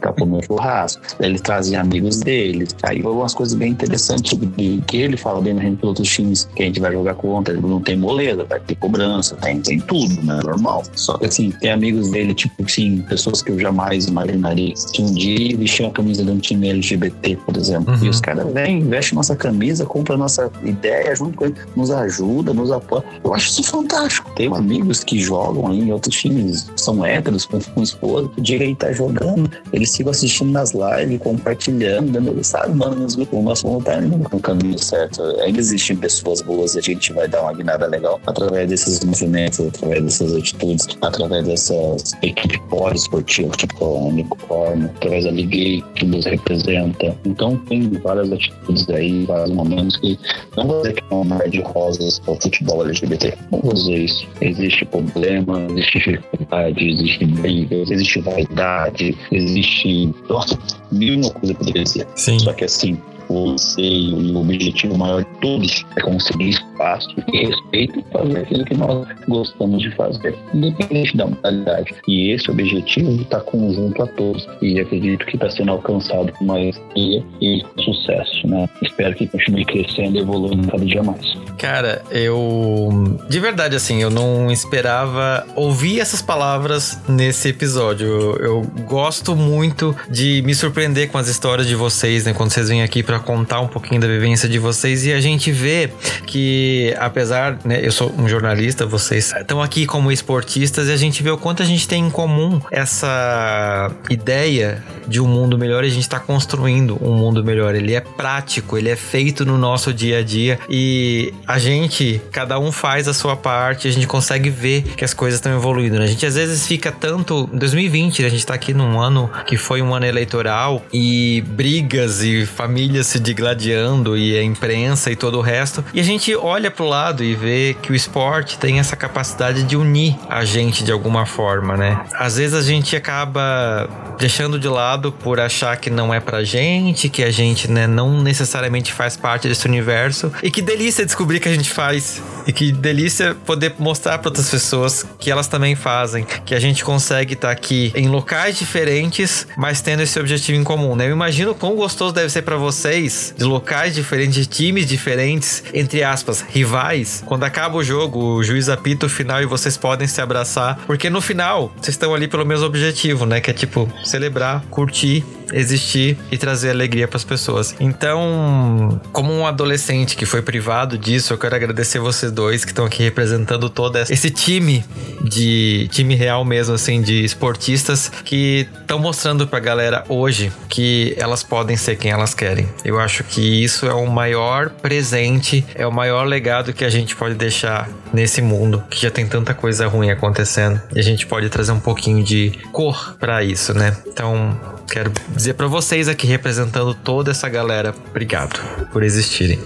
[0.00, 1.02] para comer um churrasco.
[1.18, 2.66] Daí ele trazem amigos dele.
[2.82, 6.48] Aí algumas coisas bem interessantes de, que ele fala bem na gente dos outros times
[6.54, 7.54] que a gente vai jogar contra.
[7.54, 10.40] Não tem moleza, vai ter cobrança, tem, tem tudo, né?
[10.44, 10.82] Normal.
[10.94, 14.74] Só que assim, tem amigos dele, tipo assim, pessoas que eu jamais imaginaria.
[14.92, 17.94] Que um dia vestir a camisa de um time LGBT, por exemplo.
[17.94, 18.04] Uhum.
[18.04, 22.52] E os caras vêm, vestem nossa camisa, compram nossa ideia junto com ele, nos ajuda,
[22.52, 23.04] nos apoia.
[23.22, 24.30] Eu acho isso fantástico.
[24.36, 28.74] Tenho amigos que jogam aí em outros times, são héteros, com, com esposa, que ele
[28.74, 33.80] tá jogando, eles ficam assistindo nas lives, compartilhando, dando, sabe, mano, nos grupos, nós vamos
[33.80, 35.22] estar indo no caminho certo.
[35.40, 39.60] Ainda existem pessoas boas e a gente vai dar uma guinada legal através desses movimentos,
[39.60, 46.26] através dessas atitudes, através dessas equipes pós-esportivas, tipo o unicórnio, através da Ligue que nos
[46.26, 47.16] representa.
[47.24, 50.18] Então tem várias atitudes aí, vários momentos que
[50.56, 53.34] não vou dizer que é um mar de rosas o futebol LGBT.
[53.50, 54.26] Não vou dizer isso.
[54.40, 60.14] Existe problema, existe dificuldade, existe brigas, existe vaidade, existe.
[60.28, 60.58] Nossa,
[60.92, 62.06] mil uma coisa poderia dizer.
[62.16, 62.38] Sim.
[62.38, 62.98] Só que assim,
[63.28, 68.64] o e o objetivo maior de todos é conseguir espaço e respeito e fazer aquilo
[68.64, 71.94] que nós gostamos de fazer, independente da modalidade.
[72.08, 77.24] E esse objetivo está conjunto a todos e acredito que está sendo alcançado com maestria
[77.40, 78.46] e sucesso.
[78.46, 78.68] Né?
[78.82, 81.34] Espero que continue crescendo e evoluindo cada dia mais.
[81.58, 83.18] Cara, eu.
[83.28, 88.06] De verdade, assim, eu não esperava ouvir essas palavras nesse episódio.
[88.06, 92.34] Eu, eu gosto muito de me surpreender com as histórias de vocês, né?
[92.34, 95.50] Quando vocês vêm aqui para contar um pouquinho da vivência de vocês e a gente
[95.50, 95.90] vê
[96.26, 96.63] que,
[96.98, 97.80] apesar, né?
[97.82, 101.62] Eu sou um jornalista, vocês estão aqui como esportistas e a gente vê o quanto
[101.62, 106.18] a gente tem em comum essa ideia de um mundo melhor e a gente está
[106.18, 107.74] construindo um mundo melhor.
[107.74, 112.58] Ele é prático, ele é feito no nosso dia a dia e a gente, cada
[112.58, 115.98] um faz a sua parte, a gente consegue ver que as coisas estão evoluindo.
[115.98, 116.04] Né?
[116.04, 117.48] A gente às vezes fica tanto.
[117.52, 118.28] 2020, né?
[118.28, 123.06] a gente tá aqui num ano que foi um ano eleitoral e brigas e famílias
[123.06, 125.84] se digladiando e a imprensa e todo o resto.
[125.92, 129.76] E a gente olha pro lado e vê que o esporte tem essa capacidade de
[129.76, 132.00] unir a gente de alguma forma, né?
[132.14, 133.88] Às vezes a gente acaba
[134.18, 138.22] deixando de lado por achar que não é pra gente, que a gente né, não
[138.22, 140.32] necessariamente faz parte desse universo.
[140.42, 142.22] E que delícia descobrir que a gente faz.
[142.46, 146.24] E que delícia poder mostrar para outras pessoas que elas também fazem.
[146.44, 150.64] Que a gente consegue estar tá aqui em locais diferentes, mas tendo esse objetivo em
[150.64, 151.06] comum, né?
[151.06, 156.02] Eu imagino quão gostoso deve ser para vocês, de locais diferentes, de times diferentes, entre
[156.02, 157.22] aspas, rivais.
[157.26, 160.78] Quando acaba o jogo, o juiz apita o final e vocês podem se abraçar.
[160.86, 163.40] Porque no final, vocês estão ali pelo mesmo objetivo, né?
[163.40, 167.74] Que é tipo, celebrar, curtir, existir e trazer alegria para as pessoas.
[167.78, 172.84] Então, como um adolescente que foi privado disso, eu quero agradecer vocês dois que estão
[172.84, 174.84] aqui representando todo esse time
[175.22, 181.14] de time real mesmo assim de esportistas que estão mostrando para a galera hoje que
[181.16, 182.68] elas podem ser quem elas querem.
[182.84, 187.14] Eu acho que isso é o maior presente, é o maior legado que a gente
[187.14, 191.48] pode deixar nesse mundo que já tem tanta coisa ruim acontecendo e a gente pode
[191.48, 193.96] trazer um pouquinho de cor para isso, né?
[194.04, 194.58] Então,
[194.90, 198.60] quero dizer para vocês aqui representando toda essa galera, obrigado
[198.90, 199.60] por existirem.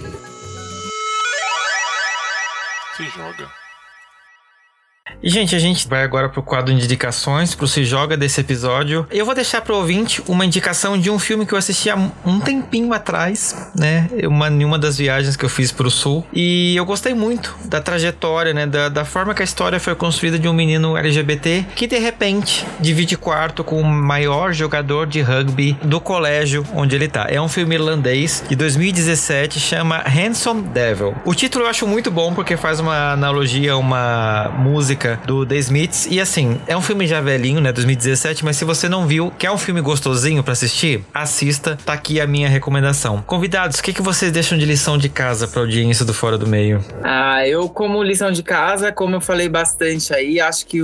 [2.95, 3.58] Se joga.
[5.21, 9.05] E, gente, a gente vai agora pro quadro de indicações, pro Se Joga desse episódio.
[9.11, 11.95] Eu vou deixar pro ouvinte uma indicação de um filme que eu assisti há
[12.25, 14.09] um tempinho atrás, né?
[14.23, 16.25] Uma, em uma das viagens que eu fiz pro sul.
[16.33, 18.65] E eu gostei muito da trajetória, né?
[18.65, 22.65] Da, da forma que a história foi construída de um menino LGBT que, de repente,
[22.79, 27.27] divide quarto com o maior jogador de rugby do colégio onde ele tá.
[27.29, 31.15] É um filme irlandês de 2017, chama Handsome Devil.
[31.25, 35.45] O título eu acho muito bom porque faz uma analogia a uma música música do
[35.45, 36.07] The Smiths.
[36.11, 37.71] E assim, é um filme já velhinho, né?
[37.71, 41.01] 2017, mas se você não viu, quer um filme gostosinho para assistir?
[41.13, 43.23] Assista, tá aqui a minha recomendação.
[43.25, 46.45] Convidados, o que, que vocês deixam de lição de casa pra audiência do Fora do
[46.45, 46.83] Meio?
[47.03, 50.79] Ah, eu, como lição de casa, como eu falei bastante aí, acho que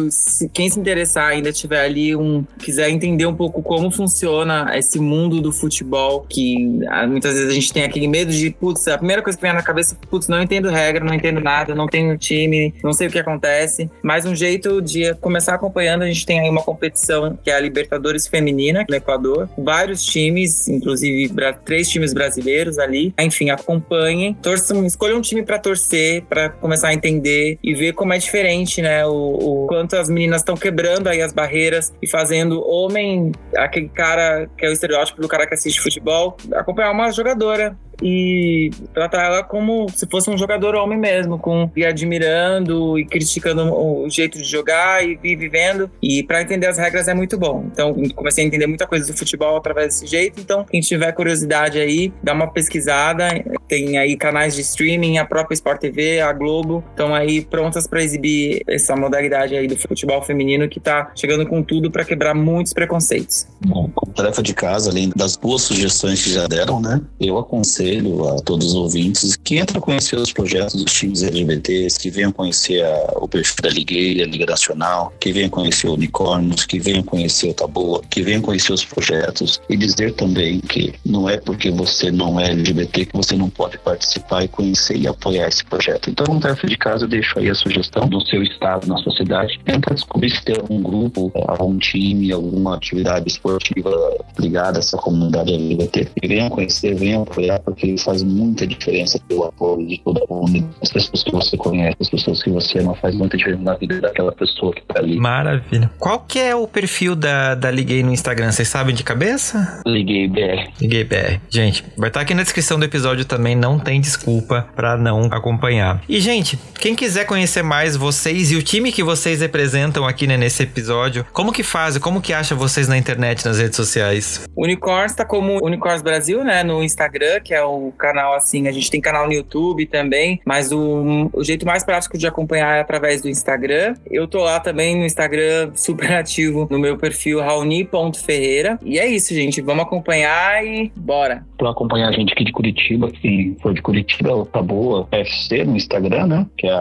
[0.53, 2.45] quem se interessar ainda tiver ali um.
[2.59, 7.53] quiser entender um pouco como funciona esse mundo do futebol, que ah, muitas vezes a
[7.53, 10.41] gente tem aquele medo de, putz, a primeira coisa que vem na cabeça, putz, não
[10.41, 13.89] entendo regra, não entendo nada, não tenho time, não sei o que acontece.
[14.05, 17.59] Mas um jeito de começar acompanhando, a gente tem aí uma competição que é a
[17.59, 21.33] Libertadores Feminina no Equador, vários times, inclusive
[21.65, 23.15] três times brasileiros ali.
[23.19, 28.13] Enfim, acompanhem, torçam, escolham um time para torcer, para começar a entender e ver como
[28.13, 29.03] é diferente, né?
[29.07, 34.47] O, o quanto as meninas estão quebrando aí as barreiras e fazendo homem, aquele cara
[34.55, 39.43] que é o estereótipo do cara que assiste futebol, acompanhar uma jogadora e tratar ela
[39.43, 44.43] como se fosse um jogador homem mesmo, com e admirando e criticando o jeito de
[44.43, 45.89] jogar e, vivendo.
[46.01, 47.65] E para entender as regras é muito bom.
[47.71, 50.39] Então, comecei a entender muita coisa do futebol através desse jeito.
[50.39, 53.27] Então, quem tiver curiosidade aí, dá uma pesquisada.
[53.67, 58.03] Tem aí canais de streaming, a própria Sport TV, a Globo, estão aí prontas para
[58.03, 62.73] exibir essa modalidade aí do futebol feminino que tá chegando com tudo para quebrar muitos
[62.73, 63.47] preconceitos.
[63.65, 67.01] Bom, tarefa de casa, além das boas sugestões que já deram, né?
[67.19, 71.23] Eu aconselho aconselho a todos os ouvintes que entrem a conhecer os projetos dos times
[71.23, 75.87] LGBTs, que venham conhecer a, o perfil da Liga, a Liga Nacional, que venham conhecer
[75.87, 80.59] o Unicórnios, que venham conhecer o Taboa, que venham conhecer os projetos e dizer também
[80.59, 84.97] que não é porque você não é LGBT que você não pode participar e conhecer
[84.97, 86.09] e apoiar esse projeto.
[86.09, 89.59] Então, tarefa de casa, eu deixo aí a sugestão do seu estado, na sua cidade,
[89.63, 93.91] tenta descobrir se tem algum grupo, algum time, alguma atividade esportiva
[94.39, 96.07] ligada a essa comunidade LGBT.
[96.21, 100.73] E venham conhecer, venham apoiar, porque faz muita diferença pelo apoio de toda a comunidade.
[100.81, 103.99] As pessoas que você conhece, as pessoas que você ama, faz muita diferença na vida
[104.01, 105.17] daquela pessoa que tá ali.
[105.17, 105.91] Maravilha.
[105.99, 108.51] Qual que é o perfil da, da Liguei no Instagram?
[108.51, 109.81] Vocês sabem de cabeça?
[109.85, 110.71] Liguei BR.
[110.81, 111.39] Liguei BR.
[111.49, 115.25] Gente, vai estar tá aqui na descrição do episódio também, não tem desculpa para não
[115.25, 116.01] acompanhar.
[116.07, 120.37] E, gente, quem quiser conhecer mais vocês e o time que vocês representam aqui né,
[120.37, 121.97] nesse episódio, como que faz?
[121.97, 124.45] Como que acha vocês na internet, nas redes sociais?
[124.55, 128.67] Unicorns tá como Unicorns Brasil, né, no Instagram, que é o canal assim.
[128.67, 132.77] A gente tem canal no YouTube também, mas o, o jeito mais prático de acompanhar
[132.77, 133.95] é através do Instagram.
[134.09, 138.79] Eu tô lá também no Instagram, super ativo no meu perfil raoni.ferreira.
[138.83, 139.61] E é isso, gente.
[139.61, 141.45] Vamos acompanhar e bora.
[141.57, 145.75] Pra acompanhar a gente aqui de Curitiba, quem for de Curitiba, tá boa FC no
[145.75, 146.45] Instagram, né?
[146.57, 146.79] Que é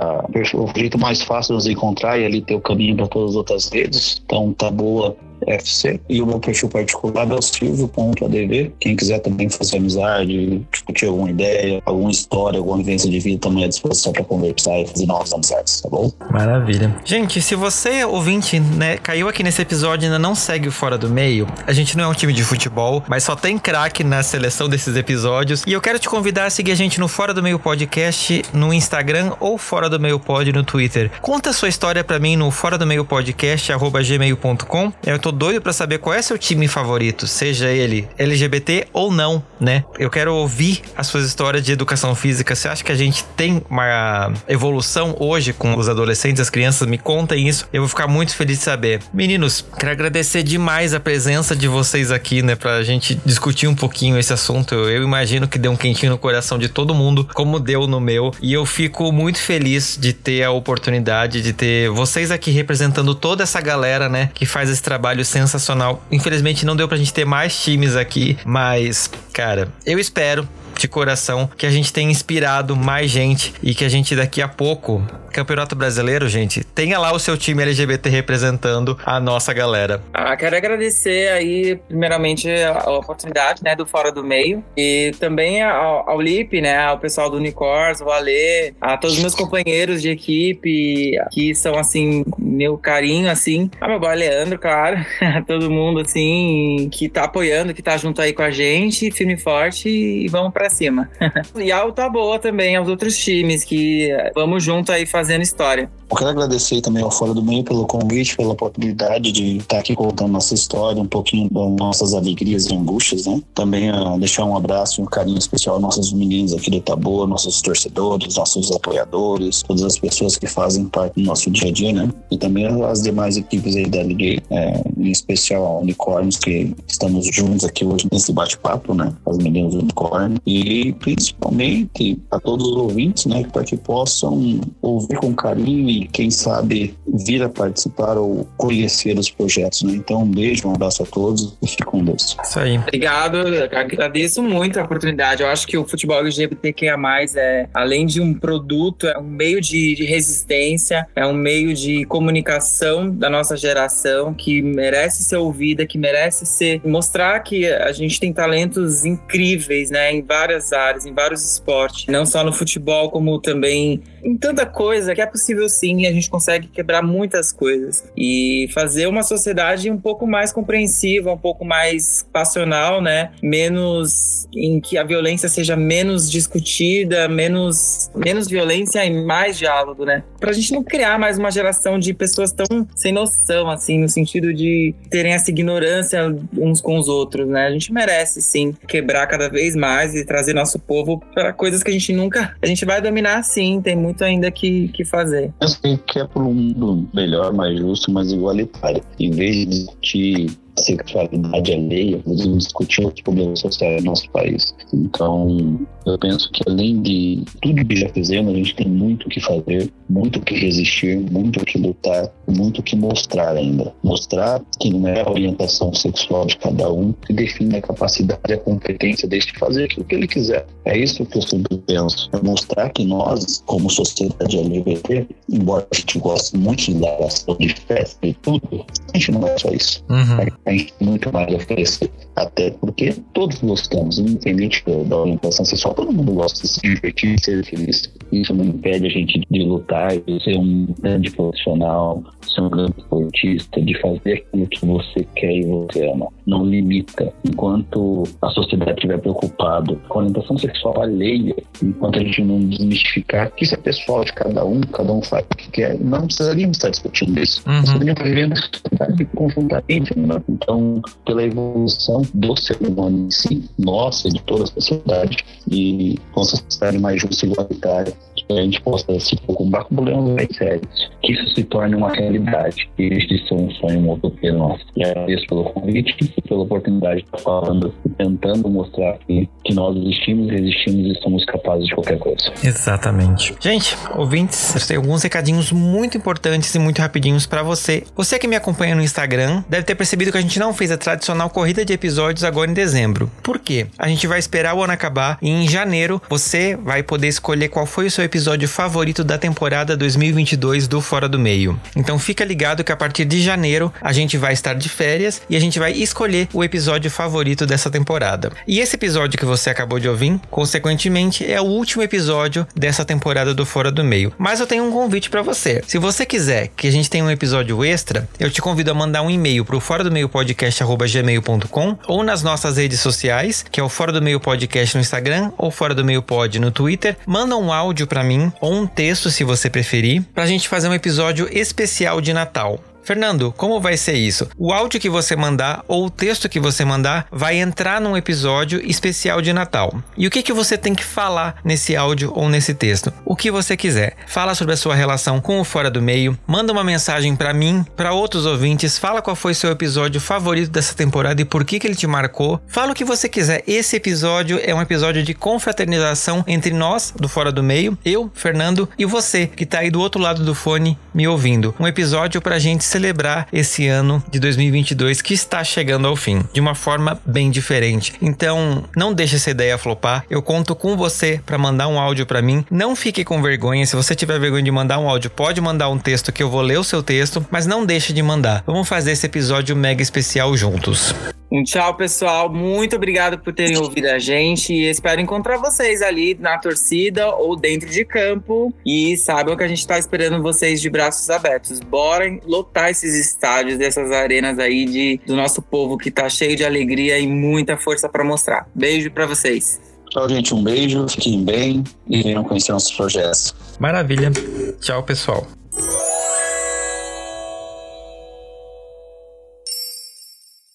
[0.54, 3.36] o jeito mais fácil de nos encontrar e ali ter o caminho para todas as
[3.36, 4.22] outras redes.
[4.24, 5.16] Então, tá boa
[5.46, 6.00] FC.
[6.08, 8.72] E o meu perfil particular é o silvio.adv.
[8.80, 13.64] Quem quiser também fazer amizade, discutir alguma ideia, alguma história, alguma vivência de vida, também
[13.64, 16.10] à disposição para conversar e fazer novas amizades, tá bom?
[16.30, 16.94] Maravilha.
[17.04, 20.96] Gente, se você, ouvinte, né, caiu aqui nesse episódio e ainda não segue o Fora
[20.96, 24.22] do Meio, a gente não é um time de futebol, mas só tem craque na
[24.22, 25.62] seleção desses episódios.
[25.66, 28.72] E eu quero te convidar a seguir a gente no Fora do Meio Podcast no
[28.72, 31.10] Instagram ou Fora do Meio Pod no Twitter.
[31.20, 34.92] Conta a sua história para mim no fora do meio podcast gmail.com.
[35.04, 39.42] Eu tô doido para saber qual é seu time favorito, seja ele LGBT ou não,
[39.58, 39.82] né?
[39.98, 42.54] Eu quero ouvir as suas histórias de educação física.
[42.54, 46.86] Você acha que a gente tem uma evolução hoje com os adolescentes, as crianças?
[46.86, 47.66] Me contem isso.
[47.72, 49.00] Eu vou ficar muito feliz de saber.
[49.14, 54.18] Meninos, quero agradecer demais a presença de vocês aqui, né, pra gente discutir um pouquinho
[54.18, 54.74] esse assunto.
[54.74, 58.30] Eu, imagino que deu um quentinho no coração de todo mundo, como deu no meu,
[58.42, 63.42] e eu fico muito feliz de ter a oportunidade de ter vocês aqui representando toda
[63.42, 66.02] essa galera, né, que faz esse trabalho trabalho sensacional.
[66.10, 70.48] Infelizmente não deu pra gente ter mais times aqui, mas, cara, eu espero
[70.78, 74.48] de coração que a gente tenha inspirado mais gente e que a gente daqui a
[74.48, 80.02] pouco, Campeonato Brasileiro, gente, tenha lá o seu time LGBT representando a nossa galera.
[80.12, 86.08] Ah, quero agradecer aí, primeiramente, a oportunidade, né, do Fora do Meio e também ao,
[86.08, 90.10] ao Lip, né, ao pessoal do Unicors, o Alê, a todos os meus companheiros de
[90.10, 95.04] equipe que são, assim, meu carinho, assim, a meu boy Leandro, claro,
[95.46, 99.38] todo mundo, assim, que tá apoiando, que tá junto aí com a gente, firme e
[99.38, 101.08] forte e vamos pra cima.
[101.56, 105.90] e a tá boa também aos outros times que vamos junto aí fazendo história.
[106.10, 109.96] Eu quero agradecer também ao Fora do Meio pelo convite, pela oportunidade de estar aqui
[109.96, 113.42] contando nossa história, um pouquinho das nossas alegrias e angústias, né?
[113.54, 117.26] Também uh, deixar um abraço e um carinho especial aos nossos meninos aqui do Tabor,
[117.26, 121.92] nossos torcedores, nossos apoiadores, todas as pessoas que fazem parte do nosso dia a dia,
[121.92, 122.08] né?
[122.30, 127.26] E também as demais equipes aí da Ligue, é, em especial a Unicórnios, que estamos
[127.26, 129.12] juntos aqui hoje nesse bate-papo, né?
[129.26, 130.38] As meninas do Unicórnio.
[130.46, 130.53] E
[131.00, 133.44] principalmente a todos os ouvintes, né?
[133.52, 139.30] Para que possam ouvir com carinho e quem sabe vir a participar ou conhecer os
[139.30, 139.94] projetos, né?
[139.94, 142.36] Então, um beijo, um abraço a todos e fique com Deus.
[142.42, 142.78] Isso aí.
[142.78, 143.38] Obrigado,
[143.72, 145.42] agradeço muito a oportunidade.
[145.42, 146.96] Eu acho que o futebol LGBTQIA+,
[147.36, 152.04] é, além de um produto, é um meio de, de resistência, é um meio de
[152.04, 158.20] comunicação da nossa geração que merece ser ouvida, que merece ser mostrar que a gente
[158.20, 163.40] tem talentos incríveis, né, em várias áreas, em vários esportes, não só no futebol, como
[163.40, 168.68] também em tanta coisa que é possível sim, a gente consegue quebrar muitas coisas e
[168.72, 173.32] fazer uma sociedade um pouco mais compreensiva, um pouco mais passional, né?
[173.42, 180.24] Menos em que a violência seja menos discutida, menos menos violência e mais diálogo, né?
[180.40, 184.54] Pra gente não criar mais uma geração de pessoas tão sem noção assim, no sentido
[184.54, 187.66] de terem essa ignorância uns com os outros, né?
[187.66, 191.90] A gente merece sim quebrar cada vez mais e trazer nosso povo para coisas que
[191.90, 195.52] a gente nunca, a gente vai dominar sim, tem muito ainda que, que fazer.
[195.60, 199.00] Eu sei que é por um mundo melhor, mais justo, mais igualitário.
[199.16, 204.74] Em vez de discutir sexualidade alheia, podemos discutir outros problemas sociais no nosso país.
[204.92, 209.28] Então, eu penso que além de tudo que já fizemos, a gente tem muito o
[209.30, 213.94] que fazer, muito o que resistir, muito o que lutar, muito o que mostrar ainda.
[214.02, 218.52] Mostrar que não é a orientação sexual de cada um que define a capacidade e
[218.52, 220.66] a competência deste de fazer aquilo que ele quiser.
[220.84, 222.28] É isso que eu sempre penso.
[222.32, 227.56] É mostrar que nós, como sociedade LGBT, embora a gente goste muito de dar ação
[227.58, 230.04] de festa e tudo, a gente não é só isso.
[230.10, 230.36] Uhum.
[230.66, 232.10] A gente tem muito mais a oferecer.
[232.36, 237.64] Até porque todos gostamos, independente da orientação sexual, todo mundo gosta de se divertir, ser
[237.64, 238.12] feliz.
[238.32, 242.94] Isso não impede a gente de lutar, de ser um grande profissional, ser um grande
[242.98, 246.28] esportista, de fazer aquilo que você quer e você ama.
[246.46, 247.32] Não limita.
[247.44, 253.52] Enquanto a sociedade estiver preocupada com a orientação sexual alheia, enquanto a gente não desmistificar
[253.52, 256.76] que isso é pessoal de cada um, cada um faz o que quer, não precisaríamos
[256.76, 257.62] estar discutindo isso.
[257.68, 257.74] Uhum.
[257.74, 260.18] Nós poderíamos viver uma sociedade conjuntamente.
[260.18, 260.42] Né?
[260.54, 265.38] Então, pela evolução do ser humano em si, nossa e de toda a sociedade,
[265.68, 268.14] e com uma sociedade mais justa e igualitária,
[268.50, 272.88] a gente possa se preocupar com problemas mais sérios, que isso se torne uma realidade,
[272.96, 274.82] que este seja um sonho, uma utopia nossa.
[274.96, 279.74] E agradeço pelo convite e pela oportunidade de estar falando e tentando mostrar que, que
[279.74, 282.52] nós existimos, resistimos e somos capazes de qualquer coisa.
[282.62, 283.54] Exatamente.
[283.60, 288.04] Gente, ouvintes, tenho alguns recadinhos muito importantes e muito rapidinhos para você.
[288.14, 290.98] Você que me acompanha no Instagram deve ter percebido que a gente não fez a
[290.98, 293.30] tradicional corrida de episódios agora em dezembro.
[293.42, 293.86] Por quê?
[293.98, 297.86] A gente vai esperar o ano acabar e em janeiro você vai poder escolher qual
[297.86, 298.33] foi o seu episódio
[298.66, 301.78] favorito da temporada 2022 do Fora do Meio.
[301.94, 305.56] Então fica ligado que a partir de janeiro a gente vai estar de férias e
[305.56, 308.50] a gente vai escolher o episódio favorito dessa temporada.
[308.66, 313.54] E esse episódio que você acabou de ouvir, consequentemente, é o último episódio dessa temporada
[313.54, 314.32] do Fora do Meio.
[314.38, 315.82] Mas eu tenho um convite para você.
[315.86, 319.22] Se você quiser que a gente tenha um episódio extra, eu te convido a mandar
[319.22, 323.88] um e-mail pro fora do meio podcast@gmail.com ou nas nossas redes sociais, que é o
[323.88, 327.16] Fora do Meio Podcast no Instagram ou Fora do Meio Pod no Twitter.
[327.26, 330.94] Manda um áudio para mim ou um texto se você preferir, pra gente fazer um
[330.94, 332.80] episódio especial de Natal.
[333.04, 334.48] Fernando, como vai ser isso?
[334.56, 338.80] O áudio que você mandar ou o texto que você mandar vai entrar num episódio
[338.82, 340.02] especial de Natal.
[340.16, 343.12] E o que, que você tem que falar nesse áudio ou nesse texto?
[343.24, 344.16] O que você quiser.
[344.26, 347.84] Fala sobre a sua relação com o Fora do Meio, manda uma mensagem para mim,
[347.94, 351.86] para outros ouvintes, fala qual foi seu episódio favorito dessa temporada e por que, que
[351.86, 352.58] ele te marcou.
[352.66, 353.62] Fala o que você quiser.
[353.66, 358.88] Esse episódio é um episódio de confraternização entre nós, do Fora do Meio, eu, Fernando,
[358.98, 361.74] e você, que tá aí do outro lado do fone me ouvindo.
[361.78, 366.60] Um episódio pra gente celebrar esse ano de 2022 que está chegando ao fim, de
[366.60, 368.12] uma forma bem diferente.
[368.22, 370.24] Então, não deixe essa ideia flopar.
[370.30, 372.64] Eu conto com você para mandar um áudio para mim.
[372.70, 373.84] Não fique com vergonha.
[373.84, 376.62] Se você tiver vergonha de mandar um áudio, pode mandar um texto que eu vou
[376.62, 378.62] ler o seu texto, mas não deixe de mandar.
[378.64, 381.12] Vamos fazer esse episódio mega especial juntos.
[381.54, 382.52] Um tchau, pessoal.
[382.52, 387.54] Muito obrigado por terem ouvido a gente e espero encontrar vocês ali na torcida ou
[387.54, 388.74] dentro de campo.
[388.84, 391.78] E saibam que a gente está esperando vocês de braços abertos.
[391.78, 396.64] Bora lotar esses estádios, dessas arenas aí de, do nosso povo que tá cheio de
[396.64, 398.66] alegria e muita força para mostrar.
[398.74, 399.80] Beijo para vocês.
[400.10, 400.52] Tchau, gente.
[400.52, 401.06] Um beijo.
[401.08, 403.54] Fiquem bem e venham conhecer nossos projetos.
[403.78, 404.32] Maravilha.
[404.80, 405.46] Tchau, pessoal.